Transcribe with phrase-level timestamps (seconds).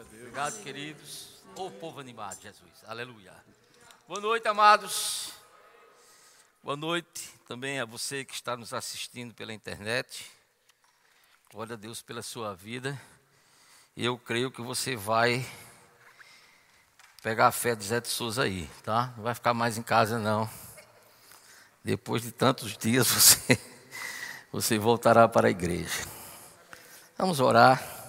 [0.00, 1.42] Obrigado, queridos.
[1.54, 2.70] Ô oh, povo animado, Jesus.
[2.86, 3.34] Aleluia.
[4.08, 5.32] Boa noite, amados.
[6.62, 10.30] Boa noite também a você que está nos assistindo pela internet.
[11.52, 12.98] Glória a Deus pela sua vida.
[13.94, 15.46] Eu creio que você vai
[17.22, 19.12] pegar a fé de Zé de Souza aí, tá?
[19.18, 20.48] Não vai ficar mais em casa, não.
[21.84, 23.60] Depois de tantos dias, você,
[24.50, 26.06] você voltará para a igreja.
[27.18, 27.99] Vamos orar.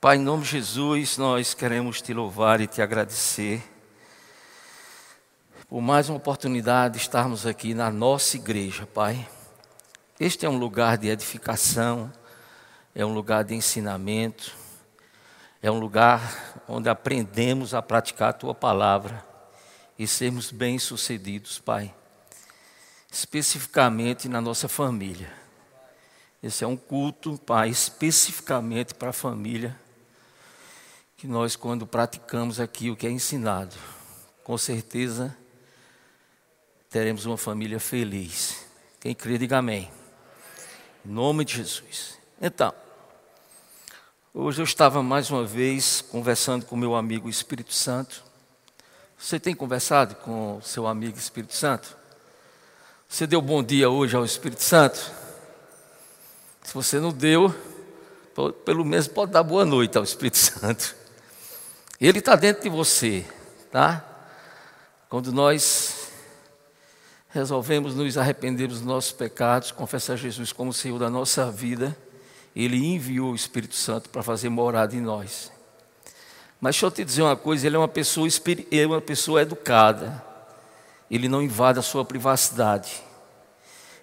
[0.00, 3.62] Pai, em nome de Jesus, nós queremos te louvar e te agradecer
[5.68, 9.28] por mais uma oportunidade de estarmos aqui na nossa igreja, Pai.
[10.18, 12.10] Este é um lugar de edificação,
[12.94, 14.56] é um lugar de ensinamento,
[15.60, 19.22] é um lugar onde aprendemos a praticar a tua palavra
[19.98, 21.94] e sermos bem-sucedidos, Pai.
[23.12, 25.30] Especificamente na nossa família.
[26.42, 29.78] Esse é um culto, Pai, especificamente para a família,
[31.20, 33.76] que nós, quando praticamos aqui o que é ensinado,
[34.42, 35.36] com certeza
[36.88, 38.64] teremos uma família feliz.
[38.98, 39.90] Quem crê, diga amém.
[41.04, 42.18] Em nome de Jesus.
[42.40, 42.72] Então,
[44.32, 48.22] Hoje eu estava mais uma vez conversando com meu amigo Espírito Santo.
[49.18, 51.96] Você tem conversado com seu amigo Espírito Santo?
[53.08, 54.98] Você deu bom dia hoje ao Espírito Santo?
[56.62, 57.52] Se você não deu,
[58.64, 60.99] pelo menos pode dar boa noite ao Espírito Santo.
[62.00, 63.26] Ele está dentro de você,
[63.70, 64.02] tá?
[65.08, 66.08] Quando nós
[67.28, 71.94] resolvemos nos arrepender dos nossos pecados, confessar Jesus como Senhor da nossa vida,
[72.56, 75.52] ele enviou o Espírito Santo para fazer morada em nós.
[76.58, 78.26] Mas deixa eu te dizer uma coisa: ele é uma pessoa,
[78.70, 80.24] é uma pessoa educada,
[81.10, 83.02] ele não invade a sua privacidade.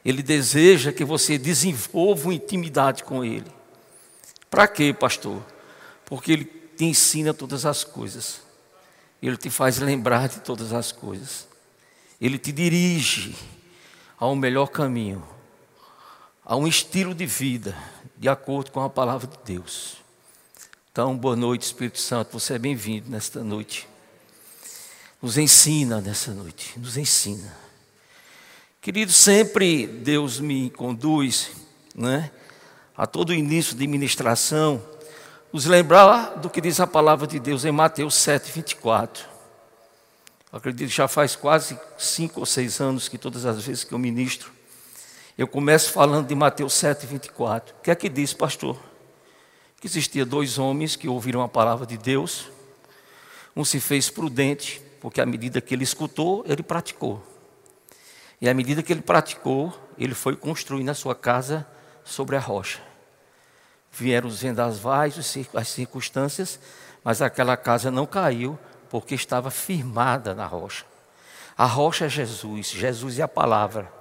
[0.05, 3.51] Ele deseja que você desenvolva uma intimidade com ele.
[4.49, 5.41] Para quê, pastor?
[6.05, 8.41] Porque ele te ensina todas as coisas.
[9.21, 11.47] Ele te faz lembrar de todas as coisas.
[12.21, 13.35] Ele te dirige
[14.19, 15.27] ao melhor caminho,
[16.45, 17.75] a um estilo de vida
[18.15, 19.97] de acordo com a palavra de Deus.
[20.91, 23.87] Então, boa noite, Espírito Santo, você é bem-vindo nesta noite.
[25.21, 27.55] Nos ensina nessa noite, nos ensina.
[28.81, 31.51] Querido, sempre Deus me conduz,
[31.93, 32.31] né,
[32.95, 34.83] a todo início de ministração,
[35.51, 39.25] nos lembrar do que diz a palavra de Deus em Mateus 7, 24.
[40.51, 43.93] Eu acredito que já faz quase cinco ou seis anos que todas as vezes que
[43.93, 44.51] eu ministro,
[45.37, 47.75] eu começo falando de Mateus 7, 24.
[47.75, 48.77] O que é que diz, pastor?
[49.79, 52.47] Que existia dois homens que ouviram a palavra de Deus.
[53.55, 57.21] Um se fez prudente, porque à medida que ele escutou, ele praticou.
[58.41, 61.67] E à medida que ele praticou, ele foi construindo a sua casa
[62.03, 62.86] sobre a rocha.
[63.91, 65.17] Vieram os vendavais,
[65.53, 66.59] as circunstâncias,
[67.03, 68.57] mas aquela casa não caiu,
[68.89, 70.85] porque estava firmada na rocha.
[71.57, 73.91] A rocha é Jesus, Jesus é a palavra.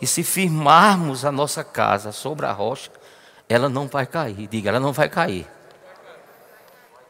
[0.00, 2.90] E se firmarmos a nossa casa sobre a rocha,
[3.48, 4.46] ela não vai cair.
[4.48, 5.48] Diga, ela não vai cair.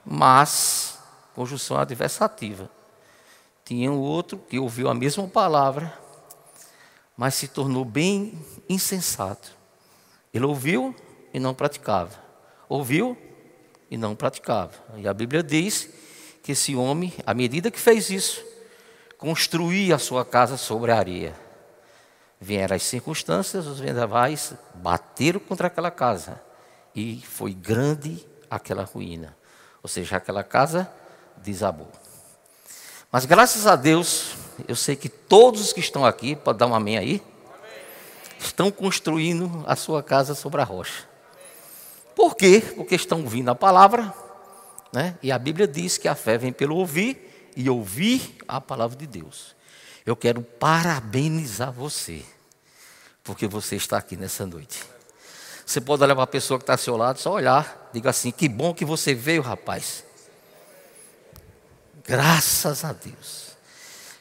[0.05, 0.99] Mas,
[1.35, 2.69] conjunção adversativa.
[3.65, 5.97] Tinha um outro que ouviu a mesma palavra,
[7.17, 9.53] mas se tornou bem insensato.
[10.35, 10.95] Ele ouviu
[11.33, 12.19] e não praticava.
[12.69, 13.17] Ouviu
[13.91, 14.73] e não praticava.
[14.97, 15.89] E a Bíblia diz
[16.43, 18.45] que esse homem, à medida que fez isso,
[19.17, 21.35] construía a sua casa sobre a areia.
[22.41, 26.41] Vieram as circunstâncias, os vendavais bateram contra aquela casa
[26.95, 29.37] e foi grande aquela ruína.
[29.83, 30.91] Ou seja, aquela casa
[31.37, 31.91] desabou.
[33.11, 34.35] Mas graças a Deus,
[34.67, 37.23] eu sei que todos os que estão aqui, pode dar um amém aí,
[38.41, 41.12] estão construindo a sua casa sobre a rocha.
[42.15, 42.63] Por quê?
[42.75, 44.13] Porque estão ouvindo a palavra,
[44.93, 45.17] né?
[45.23, 49.07] e a Bíblia diz que a fé vem pelo ouvir e ouvir a palavra de
[49.07, 49.55] Deus.
[50.05, 52.23] Eu quero parabenizar você,
[53.23, 54.85] porque você está aqui nessa noite.
[55.65, 58.31] Você pode olhar para a pessoa que está ao seu lado, só olhar, diga assim:
[58.31, 60.05] que bom que você veio, rapaz.
[62.05, 63.53] Graças a Deus.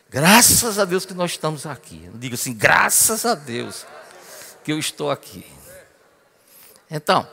[0.09, 2.09] Graças a Deus que nós estamos aqui.
[2.15, 3.85] Diga assim: graças a Deus
[4.63, 5.45] que eu estou aqui.
[6.89, 7.27] Então,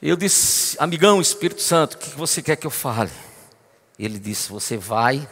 [0.00, 3.10] eu disse, amigão Espírito Santo, o que você quer que eu fale?
[3.98, 5.28] Ele disse: você vai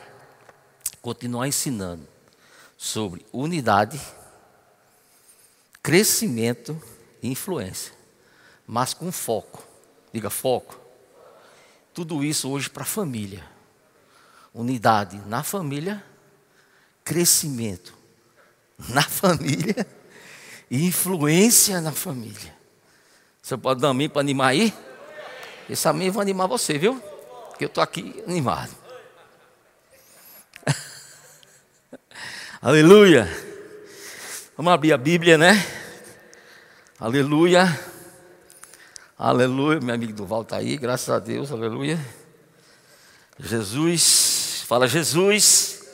[1.00, 2.06] continuar ensinando
[2.76, 4.00] sobre unidade,
[5.82, 6.80] crescimento
[7.22, 7.92] e influência,
[8.66, 9.62] mas com foco.
[10.12, 10.80] Diga foco.
[11.94, 13.44] Tudo isso hoje para a família.
[14.52, 16.02] Unidade na família,
[17.04, 17.94] crescimento
[18.88, 19.86] na família
[20.70, 22.56] e influência na família.
[23.46, 24.75] Você pode dar um mim para animar aí?
[25.70, 27.00] Esse amém vai animar você, viu?
[27.50, 28.72] Porque eu estou aqui animado.
[32.60, 33.28] Aleluia.
[34.56, 35.64] Vamos abrir a Bíblia, né?
[36.98, 37.69] Aleluia.
[39.16, 39.78] Aleluia.
[39.78, 41.52] Meu amigo Duval está aí, graças a Deus.
[41.52, 42.04] Aleluia.
[43.38, 45.84] Jesus, fala Jesus,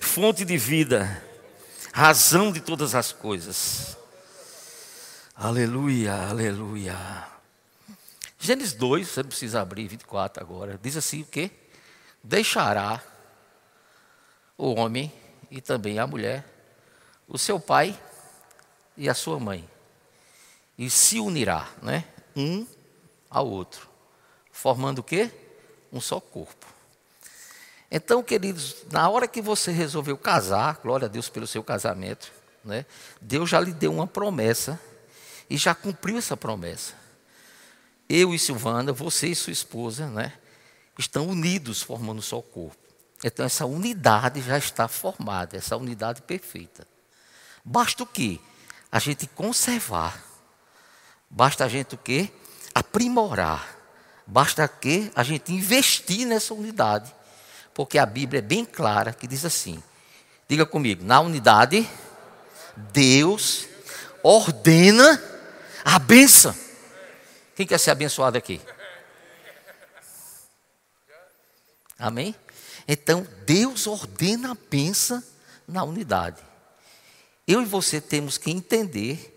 [0.00, 1.20] fonte de vida,
[1.92, 4.00] razão de todas as coisas.
[5.42, 7.26] Aleluia, aleluia.
[8.38, 10.78] Gênesis 2, você não precisa abrir, 24 agora.
[10.80, 11.50] Diz assim o quê?
[12.22, 13.02] Deixará
[14.56, 15.12] o homem
[15.50, 16.48] e também a mulher,
[17.26, 17.98] o seu pai
[18.96, 19.68] e a sua mãe.
[20.78, 22.04] E se unirá, né?
[22.36, 22.64] Um
[23.28, 23.88] ao outro.
[24.52, 25.28] Formando o quê?
[25.92, 26.66] Um só corpo.
[27.90, 32.30] Então, queridos, na hora que você resolveu casar, glória a Deus pelo seu casamento,
[32.64, 32.86] né?
[33.20, 34.80] Deus já lhe deu uma promessa
[35.52, 36.94] e já cumpriu essa promessa.
[38.08, 40.32] Eu e Silvana, você e sua esposa, né?
[40.98, 42.78] Estão unidos formando só corpo.
[43.22, 46.88] Então essa unidade já está formada, essa unidade perfeita.
[47.62, 48.40] Basta o quê?
[48.90, 50.24] A gente conservar.
[51.28, 52.32] Basta a gente o quê?
[52.74, 53.76] Aprimorar.
[54.26, 57.14] Basta que a gente investir nessa unidade.
[57.74, 59.82] Porque a Bíblia é bem clara que diz assim:
[60.48, 61.86] diga comigo, na unidade,
[62.90, 63.68] Deus
[64.22, 65.31] ordena
[65.84, 66.54] a benção.
[67.54, 68.60] Quem quer ser abençoado aqui?
[71.98, 72.34] Amém?
[72.88, 75.22] Então, Deus ordena a bênção
[75.68, 76.42] na unidade.
[77.46, 79.28] Eu e você temos que entender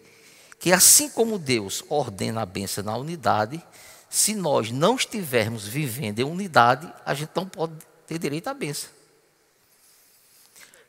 [0.59, 3.63] que, assim como Deus ordena a bênção na unidade,
[4.09, 7.73] se nós não estivermos vivendo em unidade, a gente não pode
[8.07, 8.89] ter direito à bênção.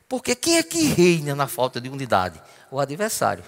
[0.09, 2.41] Porque quem é que reina na falta de unidade?
[2.71, 3.45] O adversário.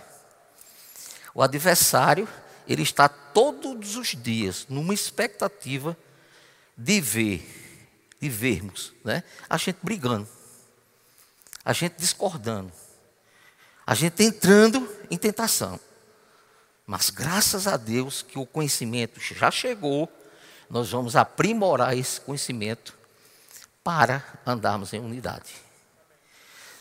[1.39, 2.27] O adversário,
[2.67, 5.97] ele está todos os dias numa expectativa
[6.77, 7.55] de ver
[8.21, 9.23] de vermos né?
[9.49, 10.27] a gente brigando,
[11.65, 12.73] a gente discordando,
[13.87, 15.79] a gente entrando em tentação.
[16.85, 20.11] Mas graças a Deus que o conhecimento já chegou,
[20.69, 22.99] nós vamos aprimorar esse conhecimento
[23.85, 25.55] para andarmos em unidade.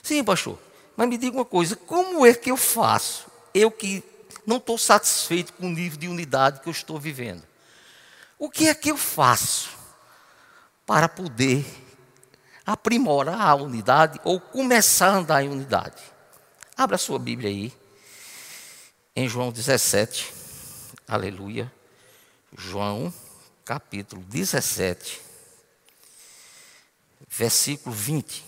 [0.01, 0.57] Sim, pastor,
[0.95, 3.27] mas me diga uma coisa: como é que eu faço?
[3.53, 4.03] Eu que
[4.47, 7.43] não estou satisfeito com o nível de unidade que eu estou vivendo.
[8.39, 9.77] O que é que eu faço?
[10.87, 11.65] para poder
[12.65, 16.01] aprimorar a unidade ou começar a andar em unidade.
[16.77, 17.73] Abra a sua Bíblia aí,
[19.13, 20.33] em João 17,
[21.05, 21.71] aleluia.
[22.57, 23.13] João,
[23.65, 25.21] capítulo 17,
[27.27, 28.46] versículo 20.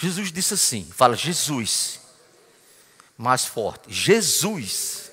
[0.00, 2.00] Jesus disse assim: fala Jesus,
[3.16, 5.10] mais forte, Jesus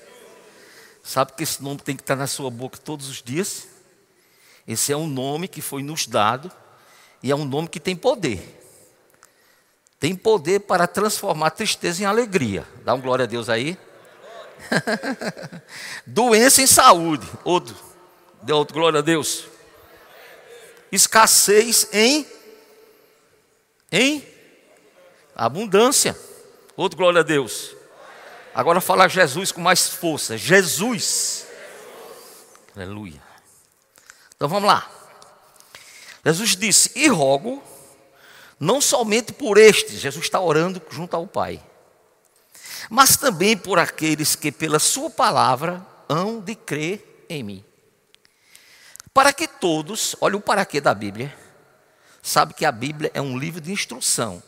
[1.07, 3.65] Sabe que esse nome tem que estar na sua boca todos os dias?
[4.67, 6.51] Esse é um nome que foi nos dado
[7.23, 8.61] e é um nome que tem poder.
[10.01, 12.67] Tem poder para transformar tristeza em alegria.
[12.83, 13.77] Dá um glória a Deus aí.
[16.05, 17.25] Doença em saúde.
[17.45, 17.73] Outro.
[18.41, 19.45] Deu outro glória a Deus.
[20.91, 22.27] Escassez em
[23.89, 24.27] em
[25.45, 26.17] abundância.
[26.75, 27.75] Outro glória a Deus.
[28.53, 30.37] Agora fala Jesus com mais força.
[30.37, 31.45] Jesus.
[32.75, 33.21] Aleluia.
[34.35, 34.89] Então vamos lá.
[36.25, 37.63] Jesus disse: E rogo,
[38.59, 41.63] não somente por estes, Jesus está orando junto ao Pai,
[42.89, 47.65] mas também por aqueles que, pela Sua palavra, hão de crer em mim.
[49.13, 51.35] Para que todos, olha o para quê da Bíblia,
[52.21, 54.43] sabe que a Bíblia é um livro de instrução.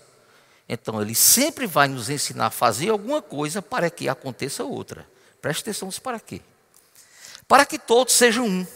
[0.71, 5.09] Então, ele sempre vai nos ensinar a fazer alguma coisa para que aconteça outra.
[5.41, 6.41] Preste atenção para quê?
[7.47, 8.67] Para que todos sejam um.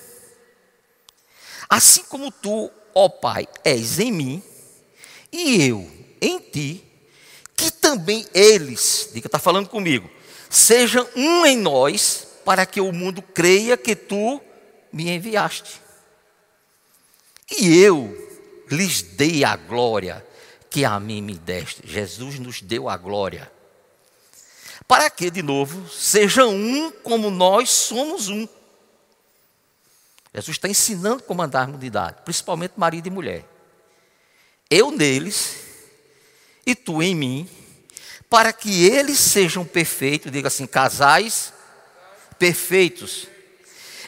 [1.70, 4.44] Assim como tu, ó Pai, és em mim,
[5.32, 6.84] e eu em ti,
[7.56, 10.10] que também eles, diga, está falando comigo,
[10.50, 14.42] sejam um em nós, para que o mundo creia que tu
[14.92, 15.80] me enviaste.
[17.60, 18.18] E eu
[18.70, 20.26] lhes dei a glória
[20.74, 21.88] que a mim me deste.
[21.88, 23.50] Jesus nos deu a glória.
[24.88, 28.48] Para que, de novo, seja um como nós somos um.
[30.34, 33.46] Jesus está ensinando como andar em unidade, principalmente marido e mulher.
[34.68, 35.58] Eu neles
[36.66, 37.48] e tu em mim,
[38.28, 41.54] para que eles sejam perfeitos, diga assim, casais
[42.40, 43.28] perfeitos,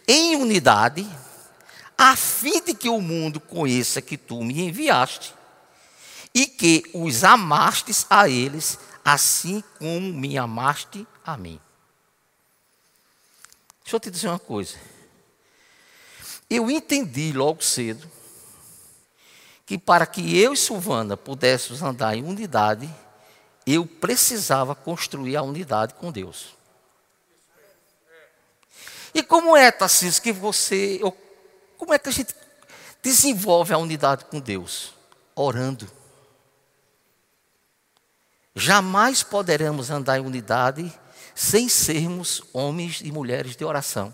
[0.08, 1.08] em unidade,
[1.96, 5.36] a fim de que o mundo conheça que tu me enviaste
[6.36, 11.62] e que os amastes a eles, assim como me amaste a mim.
[13.82, 14.76] Deixa eu te dizer uma coisa.
[16.50, 18.12] Eu entendi logo cedo
[19.66, 22.94] que para que eu e Silvana pudéssemos andar em unidade,
[23.66, 26.54] eu precisava construir a unidade com Deus.
[29.14, 31.00] E como é, Tarcísio, que você.
[31.78, 32.36] Como é que a gente
[33.02, 34.94] desenvolve a unidade com Deus?
[35.34, 35.90] Orando.
[38.56, 40.94] Jamais poderemos andar em unidade
[41.36, 44.14] sem sermos homens e mulheres de oração.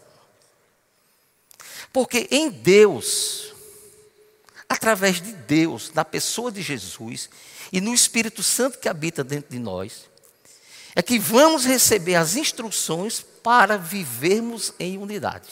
[1.93, 3.53] Porque em Deus,
[4.67, 7.29] através de Deus, na pessoa de Jesus
[7.71, 10.09] e no Espírito Santo que habita dentro de nós,
[10.95, 15.49] é que vamos receber as instruções para vivermos em unidade.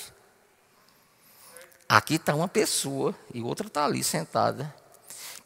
[1.87, 4.73] Aqui está uma pessoa e outra está ali sentada,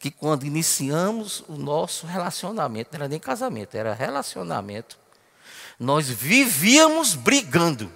[0.04, 5.00] que quando iniciamos o nosso relacionamento, não era nem casamento, era relacionamento,
[5.80, 7.90] nós vivíamos brigando.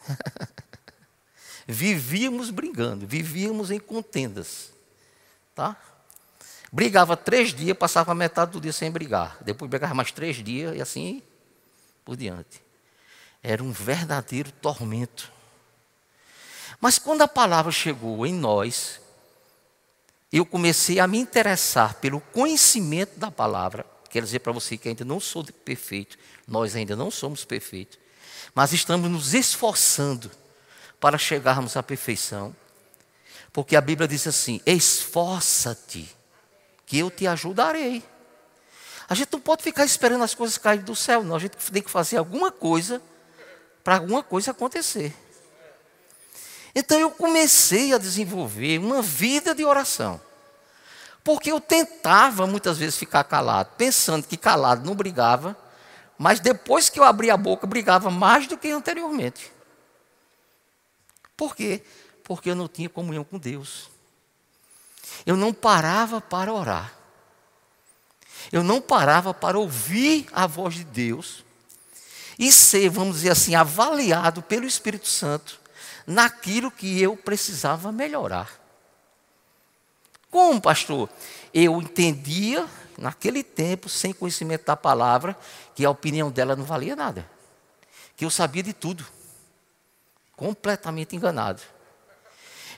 [1.64, 4.72] vivíamos brigando, vivíamos em contendas.
[5.54, 5.76] Tá?
[6.72, 9.38] Brigava três dias, passava metade do dia sem brigar.
[9.42, 11.22] Depois brigava mais três dias e assim
[12.04, 12.60] por diante.
[13.40, 15.30] Era um verdadeiro tormento.
[16.80, 19.01] Mas quando a palavra chegou em nós,
[20.32, 23.84] eu comecei a me interessar pelo conhecimento da palavra.
[24.08, 27.98] Quero dizer para você que ainda não sou perfeito, nós ainda não somos perfeitos,
[28.54, 30.30] mas estamos nos esforçando
[30.98, 32.54] para chegarmos à perfeição.
[33.52, 36.08] Porque a Bíblia diz assim: esforça-te,
[36.86, 38.02] que eu te ajudarei.
[39.08, 41.36] A gente não pode ficar esperando as coisas caírem do céu, não.
[41.36, 43.02] A gente tem que fazer alguma coisa
[43.84, 45.14] para alguma coisa acontecer.
[46.74, 50.20] Então eu comecei a desenvolver uma vida de oração.
[51.22, 55.56] Porque eu tentava muitas vezes ficar calado, pensando que calado não brigava,
[56.18, 59.52] mas depois que eu abri a boca, brigava mais do que anteriormente.
[61.36, 61.82] Por quê?
[62.24, 63.90] Porque eu não tinha comunhão com Deus.
[65.24, 66.92] Eu não parava para orar.
[68.50, 71.44] Eu não parava para ouvir a voz de Deus
[72.38, 75.61] e ser, vamos dizer assim, avaliado pelo Espírito Santo
[76.06, 78.60] naquilo que eu precisava melhorar.
[80.30, 81.10] Como, pastor?
[81.52, 82.66] Eu entendia,
[82.96, 85.36] naquele tempo, sem conhecimento da palavra,
[85.74, 87.28] que a opinião dela não valia nada.
[88.16, 89.04] Que eu sabia de tudo.
[90.34, 91.60] Completamente enganado.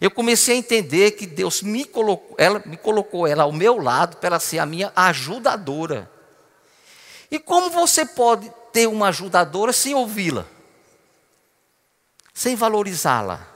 [0.01, 4.17] Eu comecei a entender que Deus me colocou, ela, me colocou ela ao meu lado
[4.17, 6.11] para ser a minha ajudadora.
[7.31, 10.47] E como você pode ter uma ajudadora sem ouvi-la?
[12.35, 13.49] Sem valorizá-la?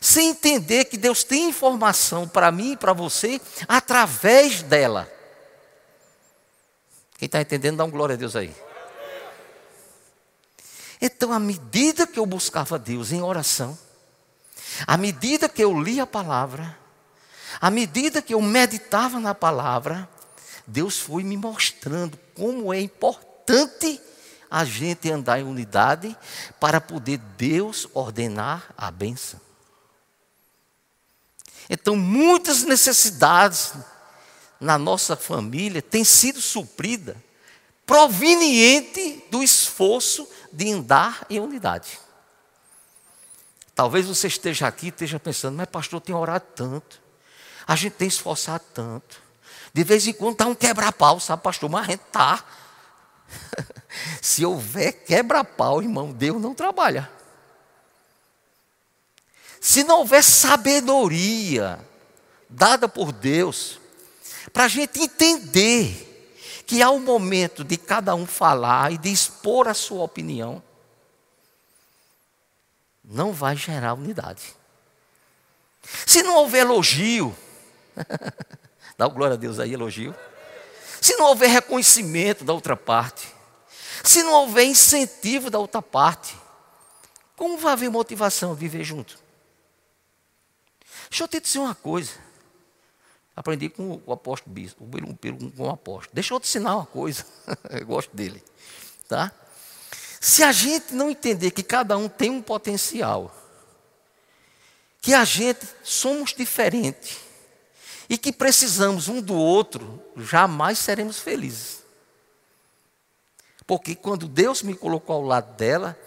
[0.00, 5.12] Sem entender que Deus tem informação para mim e para você através dela?
[7.18, 8.54] Quem está entendendo, dá um glória a Deus aí.
[11.00, 13.76] Então, à medida que eu buscava Deus em oração,
[14.86, 16.78] à medida que eu lia a palavra,
[17.60, 20.08] à medida que eu meditava na palavra,
[20.66, 24.00] Deus foi me mostrando como é importante
[24.52, 26.14] a gente andar em unidade
[26.60, 29.40] para poder Deus ordenar a benção.
[31.70, 33.72] Então, muitas necessidades
[34.60, 37.16] na nossa família têm sido supridas
[37.86, 41.98] proveniente do esforço de andar em unidade.
[43.74, 47.00] Talvez você esteja aqui e esteja pensando, mas pastor, tem orado tanto,
[47.66, 49.22] a gente tem esforçado tanto.
[49.72, 51.70] De vez em quando está um quebra-pau, sabe, pastor?
[51.70, 52.44] Mas a gente está.
[54.20, 57.10] Se houver quebra-pau, irmão, Deus não trabalha.
[59.60, 61.78] Se não houver sabedoria
[62.48, 63.80] dada por Deus,
[64.52, 66.08] para a gente entender
[66.66, 70.62] que há um momento de cada um falar e de expor a sua opinião,
[73.04, 74.54] não vai gerar unidade.
[76.06, 77.36] Se não houver elogio,
[78.96, 80.14] dá glória a Deus aí, elogio.
[81.00, 83.28] Se não houver reconhecimento da outra parte,
[84.08, 86.36] se não houver incentivo da outra parte,
[87.36, 89.18] como vai haver motivação de viver junto?
[91.08, 92.12] Deixa eu te dizer uma coisa.
[93.34, 94.86] Aprendi com o apóstolo Bispo,
[95.56, 96.14] com o apóstolo.
[96.14, 97.24] Deixa eu te ensinar uma coisa.
[97.70, 98.42] eu gosto dele.
[99.08, 99.32] Tá?
[100.20, 103.34] Se a gente não entender que cada um tem um potencial,
[105.00, 107.18] que a gente somos diferentes
[108.08, 111.81] e que precisamos um do outro, jamais seremos felizes.
[113.72, 115.98] Porque quando Deus me colocou ao lado dela,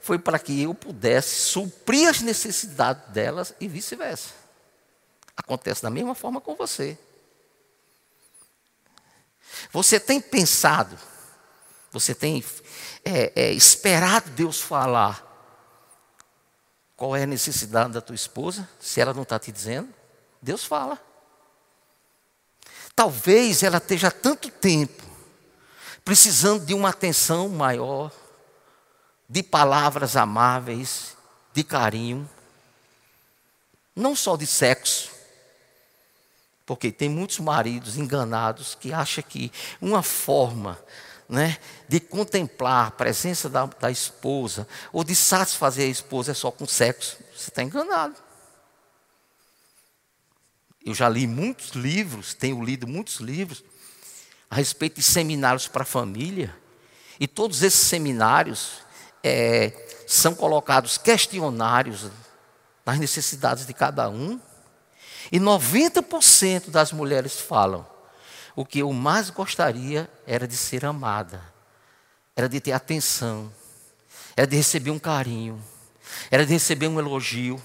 [0.00, 4.30] foi para que eu pudesse suprir as necessidades delas e vice-versa.
[5.36, 6.98] Acontece da mesma forma com você.
[9.70, 10.98] Você tem pensado
[11.92, 12.42] Você tem
[13.04, 15.22] é, é, esperado Deus falar
[16.96, 18.66] qual é a necessidade da tua esposa?
[18.80, 19.92] Se ela não está te dizendo,
[20.40, 20.98] Deus fala.
[22.96, 25.09] Talvez ela esteja há tanto tempo
[26.10, 28.10] precisando de uma atenção maior,
[29.28, 31.16] de palavras amáveis,
[31.52, 32.28] de carinho,
[33.94, 35.08] não só de sexo,
[36.66, 40.76] porque tem muitos maridos enganados que acham que uma forma
[41.28, 46.50] né, de contemplar a presença da, da esposa ou de satisfazer a esposa é só
[46.50, 47.18] com sexo.
[47.36, 48.16] Você está enganado.
[50.84, 53.62] Eu já li muitos livros, tenho lido muitos livros
[54.50, 56.54] a respeito de seminários para a família.
[57.20, 58.78] E todos esses seminários
[59.22, 59.72] é,
[60.06, 62.10] são colocados questionários
[62.84, 64.40] nas necessidades de cada um.
[65.30, 67.86] E 90% das mulheres falam:
[68.56, 71.40] o que eu mais gostaria era de ser amada,
[72.34, 73.52] era de ter atenção,
[74.36, 75.62] era de receber um carinho,
[76.30, 77.62] era de receber um elogio,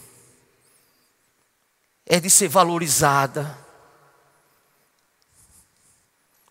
[2.06, 3.64] é de ser valorizada.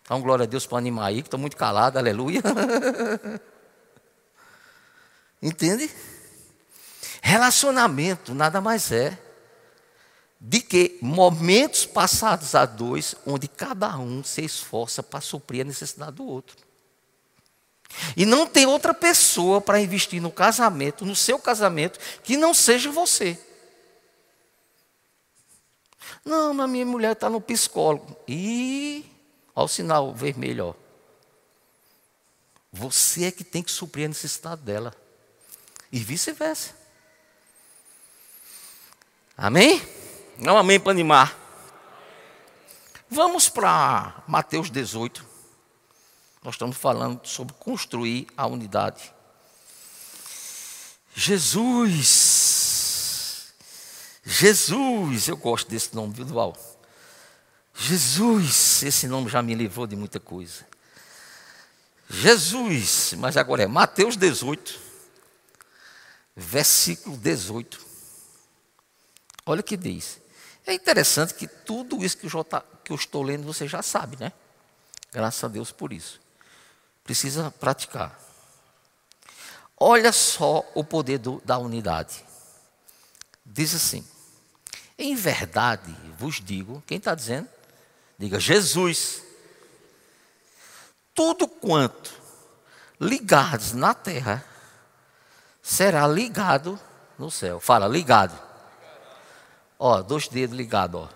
[0.09, 2.43] Dá um glória a Deus para animar aí, que estou muito calado, aleluia.
[5.41, 5.91] Entende?
[7.23, 9.19] Relacionamento nada mais é
[10.39, 16.13] de que momentos passados a dois, onde cada um se esforça para suprir a necessidade
[16.13, 16.57] do outro.
[18.15, 22.91] E não tem outra pessoa para investir no casamento, no seu casamento, que não seja
[22.91, 23.39] você.
[26.23, 28.15] Não, mas minha mulher está no psicólogo.
[28.29, 29.14] E
[29.55, 30.75] olha o sinal vermelho, ó.
[32.73, 34.93] Você é que tem que suprir a necessidade dela.
[35.93, 36.75] E vice-versa.
[39.37, 39.81] Amém?
[40.39, 41.39] Não amém para animar.
[43.09, 45.25] Vamos para Mateus 18.
[46.43, 49.15] Nós estamos falando sobre construir a unidade.
[51.15, 52.35] Jesus.
[54.25, 56.57] Jesus, eu gosto desse nome, viu, Dual?
[57.75, 60.67] Jesus, esse nome já me livrou de muita coisa.
[62.09, 64.81] Jesus, mas agora é Mateus 18,
[66.37, 67.85] versículo 18.
[69.47, 70.21] Olha o que diz.
[70.67, 72.47] É interessante que tudo isso que eu,
[72.85, 74.33] que eu estou lendo você já sabe, né?
[75.13, 76.21] Graças a Deus por isso.
[77.03, 78.19] Precisa praticar.
[79.77, 82.25] Olha só o poder do, da unidade.
[83.45, 84.07] Diz assim:
[84.97, 87.54] Em verdade vos digo, quem está dizendo?
[88.19, 89.23] Diga Jesus.
[91.15, 92.13] Tudo quanto
[93.01, 94.45] ligados na terra
[95.63, 96.79] será ligado
[97.19, 97.61] no céu.
[97.61, 98.39] Fala, ligado.
[99.79, 101.09] Ó, dois dedos ligados, ó.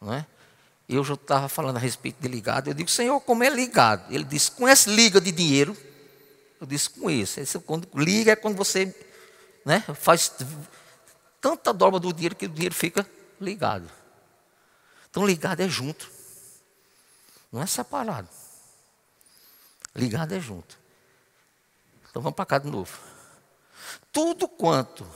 [0.00, 0.26] Não é?
[0.88, 2.68] Eu já estava falando a respeito de ligado.
[2.68, 4.12] Eu digo, Senhor, como é ligado?
[4.12, 5.76] Ele disse, conhece liga de dinheiro?
[6.60, 7.40] Eu disse, conheço.
[7.40, 8.94] Esse, quando, liga é quando você
[9.64, 10.32] né, faz
[11.40, 13.06] tanta dobra do dinheiro que o dinheiro fica
[13.40, 13.88] ligado.
[15.12, 16.10] Então, ligado é junto.
[17.52, 18.30] Não é separado.
[19.94, 20.78] Ligado é junto.
[22.08, 22.98] Então, vamos para cá de novo.
[24.10, 25.06] Tudo quanto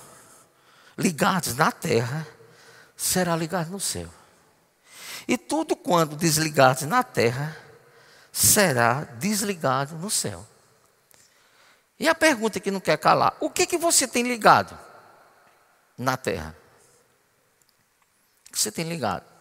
[0.98, 2.28] ligados na terra,
[2.94, 4.12] será ligado no céu.
[5.26, 7.56] E tudo quando desligados na terra,
[8.30, 10.46] será desligado no céu.
[11.98, 14.78] E a pergunta que não quer calar: o que, que você tem ligado
[15.96, 16.54] na terra?
[18.46, 19.36] O que você tem ligado?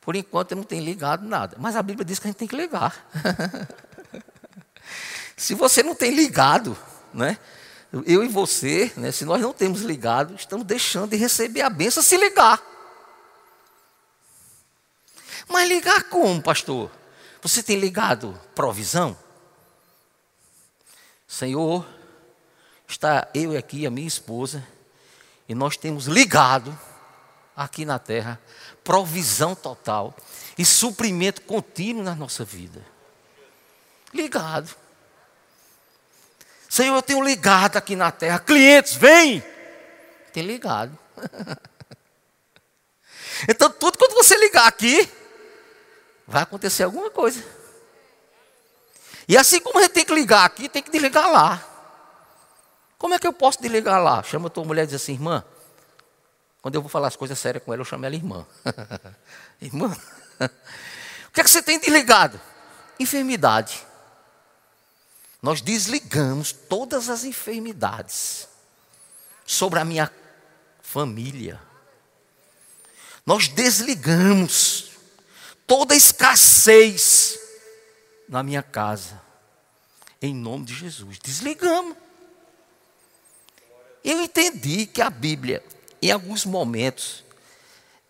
[0.00, 2.48] Por enquanto eu não tenho ligado nada, mas a Bíblia diz que a gente tem
[2.48, 3.06] que ligar.
[5.36, 6.76] Se você não tem ligado,
[7.14, 7.38] né?
[8.06, 12.02] eu e você, né, se nós não temos ligado, estamos deixando de receber a benção
[12.02, 12.62] se ligar.
[15.48, 16.90] Mas ligar como, pastor?
[17.42, 19.16] Você tem ligado provisão?
[21.26, 21.84] Senhor,
[22.86, 24.64] está eu aqui, a minha esposa,
[25.48, 26.78] e nós temos ligado
[27.56, 28.40] aqui na terra
[28.84, 30.14] provisão total
[30.56, 32.84] e suprimento contínuo na nossa vida.
[34.12, 34.74] Ligado.
[36.68, 38.38] Senhor, eu tenho ligado aqui na terra.
[38.38, 39.42] Clientes, vem!
[40.32, 40.96] Tem ligado.
[43.48, 45.08] então, tudo quando você ligar aqui,
[46.26, 47.44] vai acontecer alguma coisa.
[49.26, 51.64] E assim como a gente tem que ligar aqui, tem que desligar lá.
[52.98, 54.22] Como é que eu posso desligar lá?
[54.22, 55.44] Chama a tua mulher e diz assim, irmã.
[56.62, 58.46] Quando eu vou falar as coisas sérias com ela, eu chamo ela irmã.
[59.60, 59.86] irmã,
[61.28, 62.40] o que é que você tem desligado?
[62.98, 63.86] Enfermidade
[65.42, 68.46] nós desligamos todas as enfermidades
[69.46, 70.12] sobre a minha
[70.82, 71.60] família.
[73.24, 74.90] Nós desligamos
[75.66, 77.38] toda escassez
[78.28, 79.20] na minha casa.
[80.20, 81.18] Em nome de Jesus.
[81.18, 81.96] Desligamos.
[84.04, 85.64] Eu entendi que a Bíblia,
[86.02, 87.24] em alguns momentos,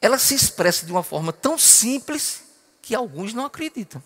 [0.00, 2.42] ela se expressa de uma forma tão simples
[2.80, 4.02] que alguns não acreditam.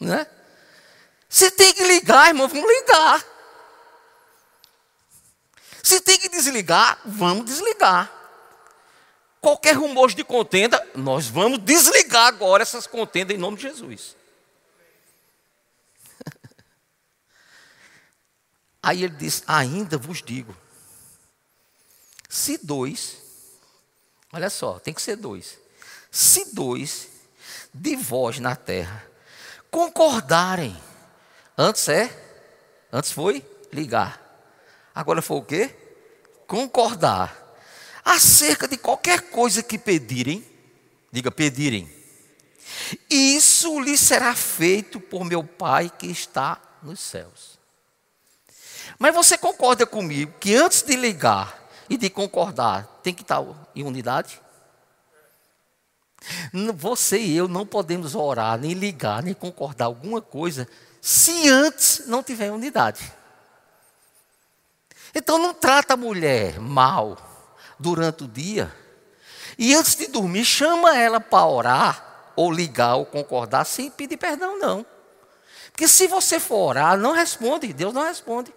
[0.00, 0.26] Né?
[1.28, 3.24] Se tem que ligar, irmão, vamos ligar.
[5.82, 8.12] Se tem que desligar, vamos desligar.
[9.40, 14.16] Qualquer rumor de contenda, nós vamos desligar agora essas contendas em nome de Jesus.
[18.82, 20.56] Aí ele diz: Ainda vos digo,
[22.32, 23.18] se dois,
[24.32, 25.58] olha só, tem que ser dois.
[26.10, 27.08] Se dois
[27.74, 29.04] de vós na terra
[29.70, 30.74] concordarem,
[31.58, 32.10] antes é,
[32.90, 34.18] antes foi ligar,
[34.94, 35.76] agora foi o quê?
[36.46, 37.54] Concordar
[38.02, 40.42] acerca de qualquer coisa que pedirem,
[41.12, 41.86] diga pedirem,
[43.10, 47.58] isso lhe será feito por meu Pai que está nos céus.
[48.98, 51.61] Mas você concorda comigo que antes de ligar
[51.92, 53.44] e de concordar, tem que estar
[53.76, 54.40] em unidade?
[56.74, 60.66] Você e eu não podemos orar, nem ligar, nem concordar alguma coisa,
[61.02, 63.12] se antes não tiver unidade.
[65.14, 67.18] Então não trata a mulher mal
[67.78, 68.74] durante o dia.
[69.58, 74.58] E antes de dormir, chama ela para orar, ou ligar, ou concordar, sem pedir perdão,
[74.58, 74.86] não.
[75.70, 78.54] Porque se você for orar, não responde, Deus não responde.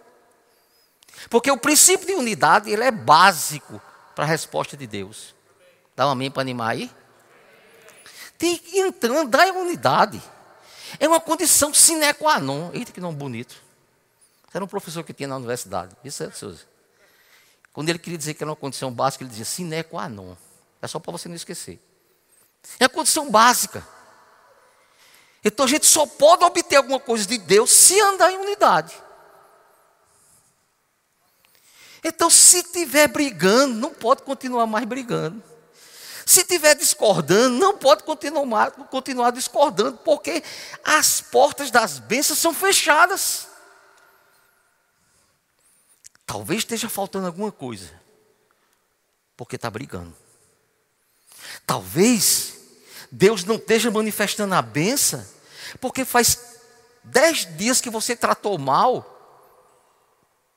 [1.28, 3.80] Porque o princípio de unidade, ele é básico
[4.14, 5.34] para a resposta de Deus.
[5.94, 6.90] Dá um amém para animar aí?
[8.38, 10.22] Tem então, andar em unidade.
[11.00, 12.70] É uma condição sine qua non.
[12.72, 13.56] Eita, que nome bonito.
[14.52, 15.94] Era um professor que tinha na universidade.
[16.04, 16.64] Isso é, Souza.
[17.72, 20.34] Quando ele queria dizer que era uma condição básica, ele dizia sine qua non.
[20.80, 21.80] É só para você não esquecer.
[22.78, 23.86] É a condição básica.
[25.44, 28.94] Então a gente só pode obter alguma coisa de Deus se andar em unidade.
[32.08, 35.42] Então, se estiver brigando, não pode continuar mais brigando.
[36.24, 40.40] Se estiver discordando, não pode continuar, continuar discordando, porque
[40.84, 43.48] as portas das bênçãos são fechadas.
[46.24, 47.90] Talvez esteja faltando alguma coisa,
[49.36, 50.14] porque está brigando.
[51.66, 52.54] Talvez
[53.10, 55.26] Deus não esteja manifestando a benção,
[55.80, 56.38] porque faz
[57.02, 59.15] dez dias que você tratou mal,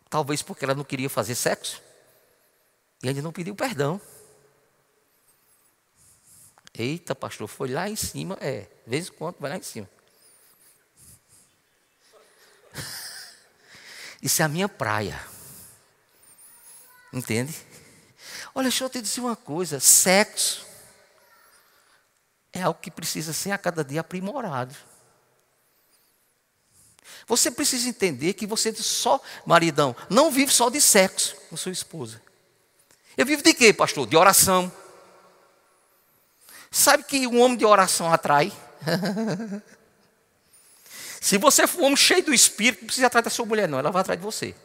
[0.10, 1.82] talvez porque ela não queria fazer sexo,
[3.02, 4.02] e ainda não pediu perdão.
[6.74, 8.38] Eita, pastor, foi lá em cima.
[8.42, 9.90] É, vez em quando vai lá em cima.
[14.22, 15.20] Isso é a minha praia.
[17.12, 17.56] Entende?
[18.54, 20.68] Olha, deixa eu te dizer uma coisa: sexo
[22.52, 24.76] é algo que precisa ser a cada dia aprimorado.
[27.28, 32.22] Você precisa entender que você só, maridão, não vive só de sexo com sua esposa.
[33.18, 34.08] Eu vivo de quê, pastor?
[34.08, 34.72] De oração.
[36.72, 38.52] Sabe que um homem de oração atrai?
[41.22, 43.80] Se você for um homem cheio do espírito, não precisa atrás da sua mulher, não,
[43.80, 44.56] ela vai atrás de você.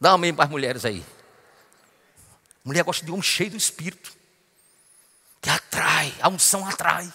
[0.00, 1.04] Dá um amém para as mulheres aí.
[2.64, 4.12] Mulher gosta de homem cheio do espírito,
[5.42, 7.12] que atrai, a unção atrai.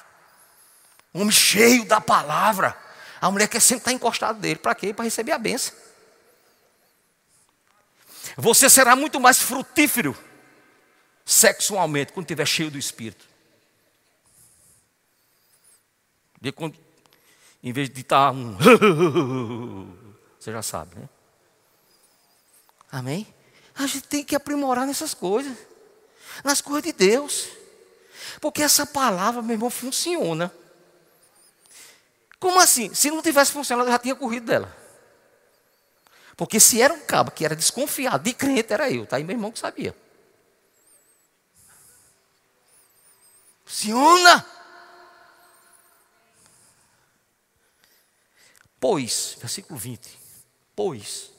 [1.14, 2.78] Um homem cheio da palavra.
[3.22, 4.60] A mulher quer sempre estar encostado dele.
[4.60, 4.94] Para quê?
[4.94, 5.74] Para receber a benção.
[8.38, 10.18] Você será muito mais frutífero
[11.24, 13.26] sexualmente quando estiver cheio do Espírito.
[16.40, 16.78] De quando,
[17.64, 18.58] em vez de estar um.
[20.40, 21.10] Você já sabe, né?
[22.92, 23.34] Amém?
[23.74, 25.58] A gente tem que aprimorar nessas coisas,
[26.44, 27.48] nas coisas de Deus.
[28.40, 30.54] Porque essa palavra, meu irmão, funciona.
[32.46, 32.94] Como assim?
[32.94, 34.72] Se não tivesse funcionado, eu já tinha corrido dela.
[36.38, 39.20] Porque se era um cabo que era desconfiado, de crente era eu, tá?
[39.20, 39.98] E meu irmão que sabia.
[43.66, 44.46] Funciona!
[48.80, 50.20] Pois, versículo 20.
[50.76, 51.32] Pois,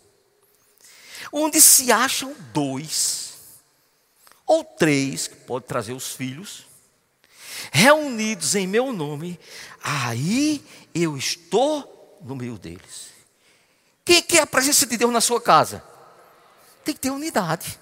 [1.30, 3.38] onde se acham dois
[4.44, 6.66] ou três, que pode trazer os filhos,
[7.70, 9.38] reunidos em meu nome,
[9.80, 10.64] aí
[11.02, 13.09] eu estou no meio deles.
[14.04, 15.82] Quem quer a presença de Deus na sua casa?
[16.85, 17.78] Tem que ter unidade.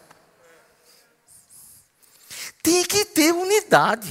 [2.63, 4.09] Tem que ter unidade.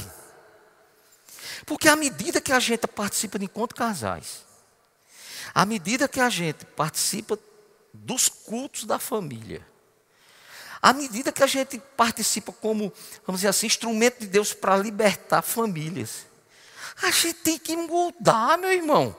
[1.66, 4.46] Porque à medida que a gente participa de encontros casais,
[5.54, 7.38] à medida que a gente participa
[7.94, 9.66] dos cultos da família,
[10.82, 12.92] à medida que a gente participa como,
[13.26, 16.26] vamos dizer assim, instrumento de Deus para libertar famílias,
[17.02, 19.16] A gente tem que mudar, meu irmão.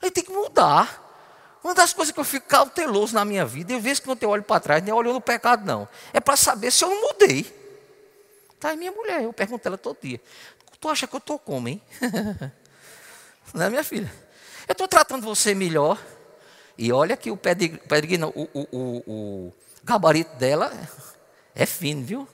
[0.00, 1.00] A gente tem que mudar.
[1.62, 4.30] Uma das coisas que eu fico cauteloso na minha vida, eu vejo que quando eu
[4.30, 5.88] olho para trás, nem olho no pecado, não.
[6.12, 7.44] É para saber se eu não mudei.
[8.58, 10.20] Tá aí minha mulher, eu pergunto ela todo dia.
[10.80, 11.80] Tu acha que eu estou como, hein?
[13.54, 14.12] não é minha filha?
[14.66, 15.96] Eu estou tratando você melhor.
[16.76, 19.52] E olha que o pedigree, o, o, o, o
[19.84, 20.72] gabarito dela
[21.54, 22.28] é fino, viu?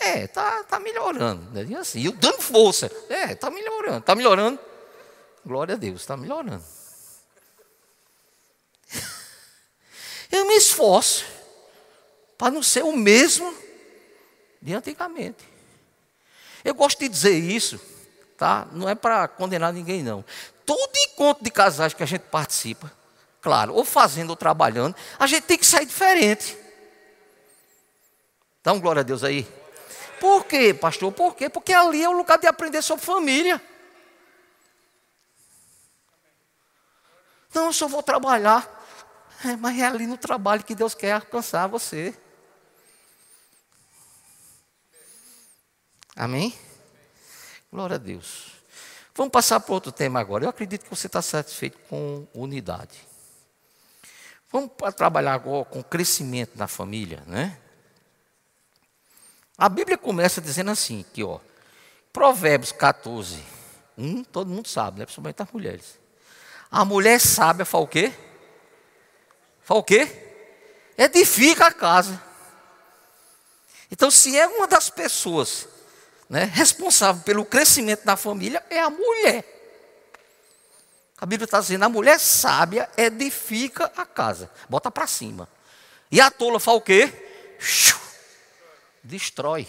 [0.00, 1.50] É, tá, tá melhorando.
[1.52, 1.78] Né?
[1.78, 2.90] Assim, eu dando força.
[3.10, 4.00] É, tá melhorando.
[4.00, 4.58] Tá melhorando.
[5.44, 6.64] Glória a Deus, está melhorando.
[10.32, 11.24] Eu me esforço
[12.38, 13.54] para não ser o mesmo
[14.62, 15.44] de antigamente.
[16.64, 17.80] Eu gosto de dizer isso,
[18.36, 18.68] tá?
[18.72, 20.24] Não é para condenar ninguém, não.
[20.64, 22.92] Todo encontro de casais que a gente participa,
[23.40, 26.56] claro, ou fazendo ou trabalhando, a gente tem que sair diferente.
[28.62, 29.48] Dá um glória a Deus aí.
[30.20, 31.10] Por quê, pastor?
[31.10, 31.48] Por quê?
[31.48, 33.60] Porque ali é o lugar de aprender sobre família.
[37.54, 38.78] Não, eu só vou trabalhar.
[39.42, 42.14] É, mas é ali no trabalho que Deus quer alcançar você.
[46.14, 46.56] Amém?
[47.72, 48.52] Glória a Deus.
[49.14, 50.44] Vamos passar para outro tema agora.
[50.44, 53.08] Eu acredito que você está satisfeito com unidade.
[54.52, 57.58] Vamos trabalhar agora com crescimento na família, né?
[59.60, 61.38] A Bíblia começa dizendo assim, que ó,
[62.14, 63.44] Provérbios 14,
[63.98, 65.04] 1, todo mundo sabe, né?
[65.04, 65.98] principalmente as mulheres.
[66.70, 68.10] A mulher sábia faz o quê?
[69.62, 70.08] Faz o quê?
[70.96, 72.22] Edifica a casa.
[73.90, 75.68] Então, se é uma das pessoas
[76.26, 79.44] né, responsável pelo crescimento da família, é a mulher.
[81.18, 85.46] A Bíblia está dizendo: a mulher sábia edifica a casa, bota para cima.
[86.10, 87.12] E a tola faz o quê?
[89.02, 89.66] Destrói.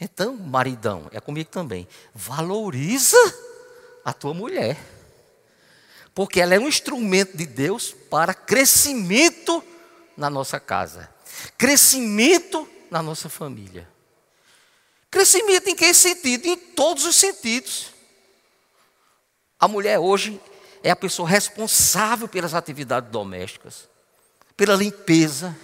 [0.00, 1.88] Então, maridão, é comigo também.
[2.14, 3.16] Valoriza
[4.04, 4.78] a tua mulher.
[6.14, 9.62] Porque ela é um instrumento de Deus para crescimento
[10.16, 11.12] na nossa casa,
[11.58, 13.88] crescimento na nossa família.
[15.10, 16.46] Crescimento em que sentido?
[16.46, 17.92] Em todos os sentidos.
[19.58, 20.40] A mulher hoje
[20.82, 23.88] é a pessoa responsável pelas atividades domésticas,
[24.56, 25.56] pela limpeza,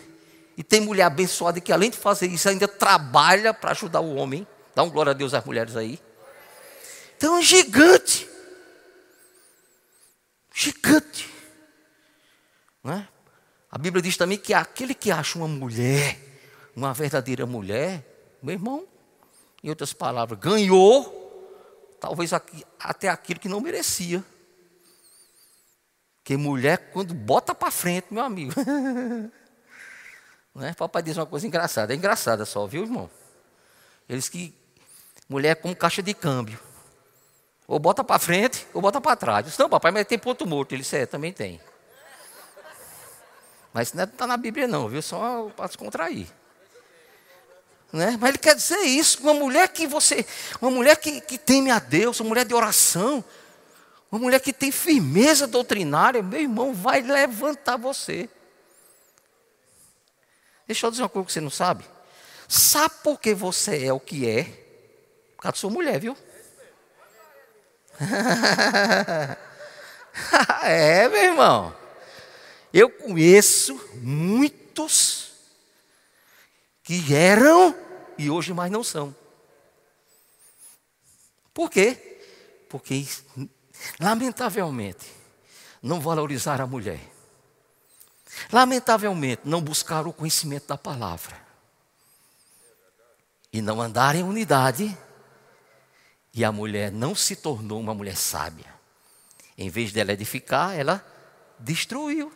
[0.56, 4.46] e tem mulher abençoada que, além de fazer isso, ainda trabalha para ajudar o homem.
[4.74, 5.98] Dá um glória a Deus às mulheres aí.
[7.16, 8.28] Então é gigante.
[10.54, 11.30] Gigante.
[12.84, 13.08] Não é?
[13.70, 16.18] A Bíblia diz também que aquele que acha uma mulher,
[16.76, 18.04] uma verdadeira mulher,
[18.42, 18.86] meu irmão,
[19.64, 24.22] em outras palavras, ganhou, talvez aqui, até aquilo que não merecia.
[26.18, 28.52] Porque mulher, quando bota para frente, meu amigo.
[30.54, 30.74] Né?
[30.74, 31.92] Papai diz uma coisa engraçada.
[31.92, 33.10] É engraçada só, viu, irmão?
[34.08, 34.54] Eles que.
[35.28, 36.58] Mulher é como caixa de câmbio.
[37.66, 39.46] Ou bota para frente, ou bota para trás.
[39.46, 40.72] Disse, não, papai, mas tem ponto morto.
[40.72, 41.60] Ele disse, é, também tem.
[43.72, 45.00] Mas isso não está na Bíblia, não, viu?
[45.00, 46.28] Só para se contrair.
[47.92, 48.16] Né?
[48.20, 50.26] Mas ele quer dizer isso, uma mulher que você,
[50.60, 53.24] uma mulher que, que teme a Deus, uma mulher de oração,
[54.10, 58.28] uma mulher que tem firmeza doutrinária, meu irmão, vai levantar você.
[60.66, 61.84] Deixa eu dizer uma coisa que você não sabe.
[62.48, 64.44] Sabe por que você é o que é?
[65.36, 66.16] Por causa da sua mulher, viu?
[70.62, 71.74] é, meu irmão.
[72.72, 75.32] Eu conheço muitos
[76.82, 77.76] que eram
[78.16, 79.14] e hoje mais não são.
[81.52, 82.20] Por quê?
[82.68, 83.06] Porque,
[84.00, 85.06] lamentavelmente,
[85.82, 87.11] não valorizaram a mulher.
[88.50, 91.36] Lamentavelmente, não buscaram o conhecimento da palavra.
[93.52, 94.96] E não andaram em unidade.
[96.32, 98.72] E a mulher não se tornou uma mulher sábia.
[99.56, 101.04] Em vez dela edificar, ela
[101.58, 102.32] destruiu.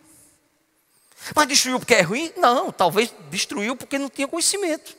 [1.35, 2.33] Mas destruiu porque é ruim?
[2.37, 4.95] Não, talvez destruiu porque não tinha conhecimento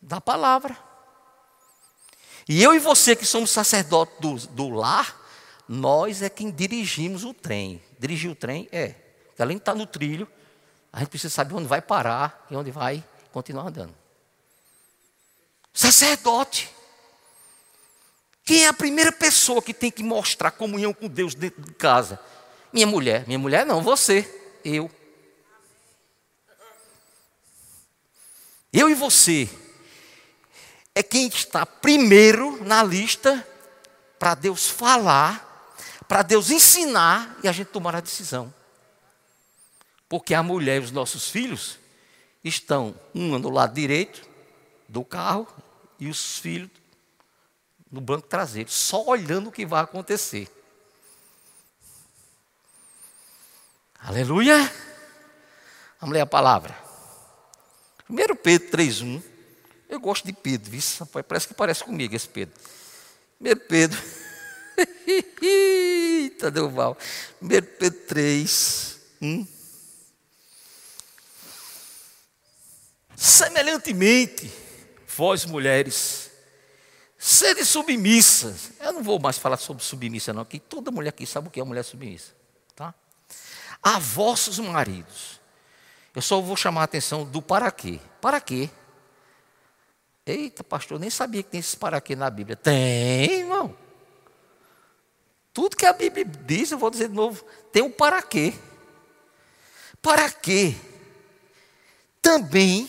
[0.00, 0.76] da palavra.
[2.48, 5.18] E eu e você que somos sacerdotes do, do lar,
[5.68, 7.82] nós é quem dirigimos o trem.
[7.98, 8.94] Dirigir o trem é
[9.42, 10.28] além de estar no trilho,
[10.92, 13.94] a gente precisa saber onde vai parar e onde vai continuar andando.
[15.72, 16.70] Sacerdote.
[18.44, 22.18] Quem é a primeira pessoa que tem que mostrar comunhão com Deus dentro de casa?
[22.72, 23.24] Minha mulher.
[23.26, 24.28] Minha mulher não, você.
[24.64, 24.90] Eu.
[28.72, 29.48] Eu e você
[30.94, 33.46] é quem está primeiro na lista
[34.18, 35.66] para Deus falar,
[36.06, 38.52] para Deus ensinar e a gente tomar a decisão.
[40.10, 41.78] Porque a mulher e os nossos filhos
[42.42, 44.28] estão uma no lado direito
[44.88, 45.46] do carro
[46.00, 46.68] e os filhos
[47.88, 50.50] no banco traseiro, só olhando o que vai acontecer.
[54.00, 54.58] Aleluia!
[56.00, 56.76] Vamos ler a palavra.
[58.08, 59.22] 1 Pedro 3,1.
[59.88, 60.80] Eu gosto de Pedro, viu?
[61.28, 62.60] Parece que parece comigo esse Pedro.
[63.40, 64.02] 1 Pedro.
[65.40, 66.98] Eita, deu mal.
[67.40, 69.59] 1 Pedro 3, 1.
[73.20, 74.50] Semelhantemente,
[75.06, 76.30] vós mulheres,
[77.18, 78.70] sede submissas.
[78.80, 81.60] Eu não vou mais falar sobre submissa, não, porque toda mulher aqui sabe o que
[81.60, 82.32] é mulher submissa.
[82.74, 82.94] Tá?
[83.82, 85.38] A vossos maridos.
[86.14, 88.00] Eu só vou chamar a atenção do para quê.
[88.22, 88.70] Para quê?
[90.24, 92.56] Eita, pastor, eu nem sabia que tem esse para quê na Bíblia.
[92.56, 93.76] Tem, irmão.
[95.52, 98.54] Tudo que a Bíblia diz, eu vou dizer de novo, tem um para quê.
[100.00, 100.74] Para quê?
[102.22, 102.88] Também